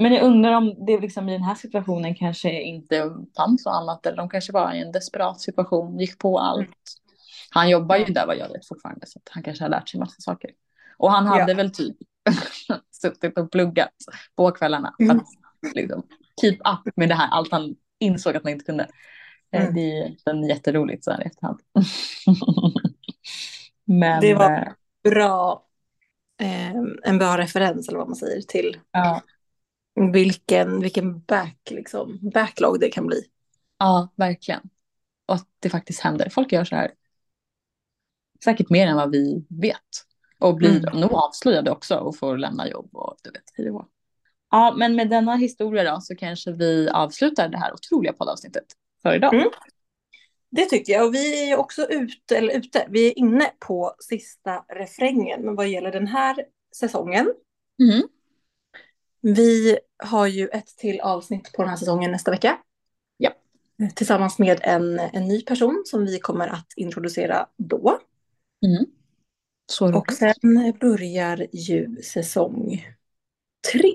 Men 0.00 0.12
jag 0.12 0.22
undrar 0.22 0.52
om 0.52 0.86
det 0.86 1.00
liksom 1.00 1.28
i 1.28 1.32
den 1.32 1.42
här 1.42 1.54
situationen 1.54 2.14
kanske 2.14 2.62
inte 2.62 3.10
fanns 3.36 3.66
något 3.66 3.74
annat. 3.74 4.06
Eller 4.06 4.16
de 4.16 4.28
kanske 4.28 4.52
var 4.52 4.72
i 4.72 4.82
en 4.82 4.92
desperat 4.92 5.40
situation, 5.40 5.98
gick 5.98 6.18
på 6.18 6.38
allt. 6.38 6.68
Han 7.50 7.70
jobbar 7.70 7.96
ju 7.96 8.04
där 8.04 8.26
vad 8.26 8.36
jag 8.36 8.48
vet 8.48 8.66
fortfarande. 8.68 9.06
Så 9.06 9.20
han 9.30 9.42
kanske 9.42 9.64
har 9.64 9.68
lärt 9.68 9.88
sig 9.88 10.00
massa 10.00 10.20
saker. 10.20 10.50
Och 10.98 11.10
han 11.12 11.26
hade 11.26 11.52
Ja. 11.52 11.56
väl 11.56 11.72
typ 11.72 11.96
suttit 13.02 13.38
och 13.38 13.52
pluggat 13.52 13.94
på 14.36 14.50
kvällarna. 14.50 14.94
För 14.96 15.04
Mm. 15.04 15.16
att 15.18 15.74
liksom, 15.74 16.02
keep 16.40 16.54
up 16.56 16.96
med 16.96 17.08
det 17.08 17.14
här. 17.14 17.28
Allt 17.30 17.52
han 17.52 17.76
insåg 17.98 18.36
att 18.36 18.44
man 18.44 18.52
inte 18.52 18.64
kunde. 18.64 18.88
Eh, 19.52 19.62
Mm. 19.62 19.74
Det 19.74 19.80
är 20.24 20.48
jätteroligt 20.48 21.04
så 21.04 21.10
här 21.10 21.22
i 21.22 21.26
efterhand. 21.26 21.60
Men 23.84 24.20
Det 24.20 24.34
var- 24.34 24.50
eh, 24.50 24.68
Bra, 25.10 25.64
eh, 26.42 26.70
en 27.02 27.18
bra 27.18 27.38
referens 27.38 27.88
eller 27.88 27.98
vad 27.98 28.08
man 28.08 28.16
säger 28.16 28.42
till 28.42 28.76
ja, 28.92 29.22
vilken, 30.12 30.80
vilken 30.80 31.20
back, 31.20 31.58
liksom, 31.70 32.18
backlog 32.34 32.80
det 32.80 32.88
kan 32.90 33.06
bli. 33.06 33.22
ja, 33.78 34.08
verkligen. 34.16 34.60
Och 35.26 35.34
att 35.34 35.48
det 35.60 35.70
faktiskt 35.70 36.00
händer. 36.00 36.28
Folk 36.30 36.52
gör 36.52 36.64
så 36.64 36.76
här. 36.76 36.90
Säkert 38.44 38.70
mer 38.70 38.86
än 38.86 38.96
vad 38.96 39.10
vi 39.10 39.44
vet. 39.48 39.76
Och 40.38 40.56
blir 40.56 40.88
Mm. 40.88 41.00
nog 41.00 41.12
avslöjade 41.12 41.70
också 41.70 41.96
och 41.96 42.16
får 42.16 42.36
lämna 42.38 42.68
jobb 42.68 42.88
och 42.92 43.16
du 43.22 43.30
vet, 43.30 43.42
hej 43.54 43.68
hå. 43.68 43.86
Ja, 44.50 44.74
men 44.76 44.96
med 44.96 45.10
denna 45.10 45.36
historia 45.36 45.94
då 45.94 46.00
så 46.00 46.16
kanske 46.16 46.52
vi 46.52 46.88
avslutar 46.88 47.48
det 47.48 47.58
här 47.58 47.72
otroliga 47.72 48.12
poddavsnittet 48.12 48.64
för 49.02 49.14
idag. 49.14 49.34
Mm. 49.34 49.48
Det 50.50 50.64
tycker 50.64 50.92
jag. 50.92 51.06
Och 51.06 51.14
vi 51.14 51.50
är 51.50 51.56
också 51.58 51.86
ute, 51.90 52.36
eller 52.36 52.54
ute, 52.54 52.86
vi 52.90 53.06
är 53.06 53.18
inne 53.18 53.50
på 53.58 53.94
sista 53.98 54.64
refrängen 54.68 55.54
vad 55.56 55.68
gäller 55.68 55.92
den 55.92 56.06
här 56.06 56.36
säsongen. 56.76 57.34
Mhm. 57.78 58.02
Vi 59.20 59.78
har 60.04 60.26
ju 60.26 60.48
ett 60.48 60.66
till 60.66 61.00
avsnitt 61.00 61.52
på 61.52 61.62
den 61.62 61.68
här 61.68 61.76
säsongen 61.76 62.10
nästa 62.12 62.30
vecka. 62.30 62.58
Ja. 63.16 63.30
Tillsammans 63.94 64.38
med 64.38 64.60
en, 64.62 64.98
en 64.98 65.28
ny 65.28 65.42
person 65.42 65.82
som 65.86 66.04
vi 66.04 66.18
kommer 66.18 66.48
att 66.48 66.66
introducera 66.76 67.46
då. 67.56 67.98
Mm. 68.66 68.84
Så 69.72 69.96
Och 69.98 70.12
sen 70.12 70.34
börjar 70.80 71.46
ju 71.52 71.96
säsong 72.02 72.86
tre. 73.72 73.94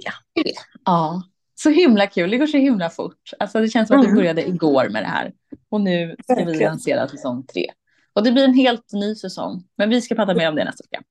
Ja, 0.85 1.23
så 1.55 1.69
himla 1.69 2.07
kul. 2.07 2.29
Det 2.31 2.37
går 2.37 2.47
så 2.47 2.57
himla 2.57 2.89
fort. 2.89 3.31
Alltså 3.39 3.59
det 3.61 3.67
känns 3.67 3.87
som 3.87 3.99
att 3.99 4.05
vi 4.05 4.09
Mm. 4.09 4.17
började 4.17 4.47
igår 4.47 4.89
med 4.89 5.03
det 5.03 5.07
här. 5.07 5.33
Och 5.69 5.81
nu 5.81 6.15
ska 6.23 6.35
vi 6.35 6.43
Verkligen. 6.45 6.69
lansera 6.71 7.07
säsong 7.07 7.43
tre. 7.43 7.71
Och 8.13 8.23
det 8.23 8.31
blir 8.31 8.43
en 8.43 8.53
helt 8.53 8.93
ny 8.93 9.15
säsong. 9.15 9.63
Men 9.75 9.89
vi 9.89 10.01
ska 10.01 10.15
prata 10.15 10.33
mer 10.33 10.49
om 10.49 10.55
det 10.55 10.65
nästa 10.65 10.83
vecka. 10.83 11.03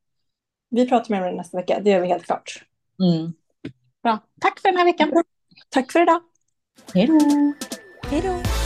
Vi 0.70 0.88
pratar 0.88 1.10
med 1.10 1.28
er 1.32 1.36
nästa 1.36 1.56
vecka, 1.56 1.80
det 1.84 1.90
gör 1.90 2.00
vi 2.00 2.06
helt 2.08 2.24
klart. 2.24 2.64
Mm. 3.02 3.32
Bra. 4.04 4.18
Tack 4.40 4.60
för 4.60 4.68
den 4.68 4.76
här 4.76 4.84
veckan. 4.84 5.12
Tack 5.68 5.92
för 5.92 6.02
idag! 6.02 6.20
Hej 6.94 7.06
då. 7.06 7.18
Hej 8.10 8.20
då! 8.20 8.63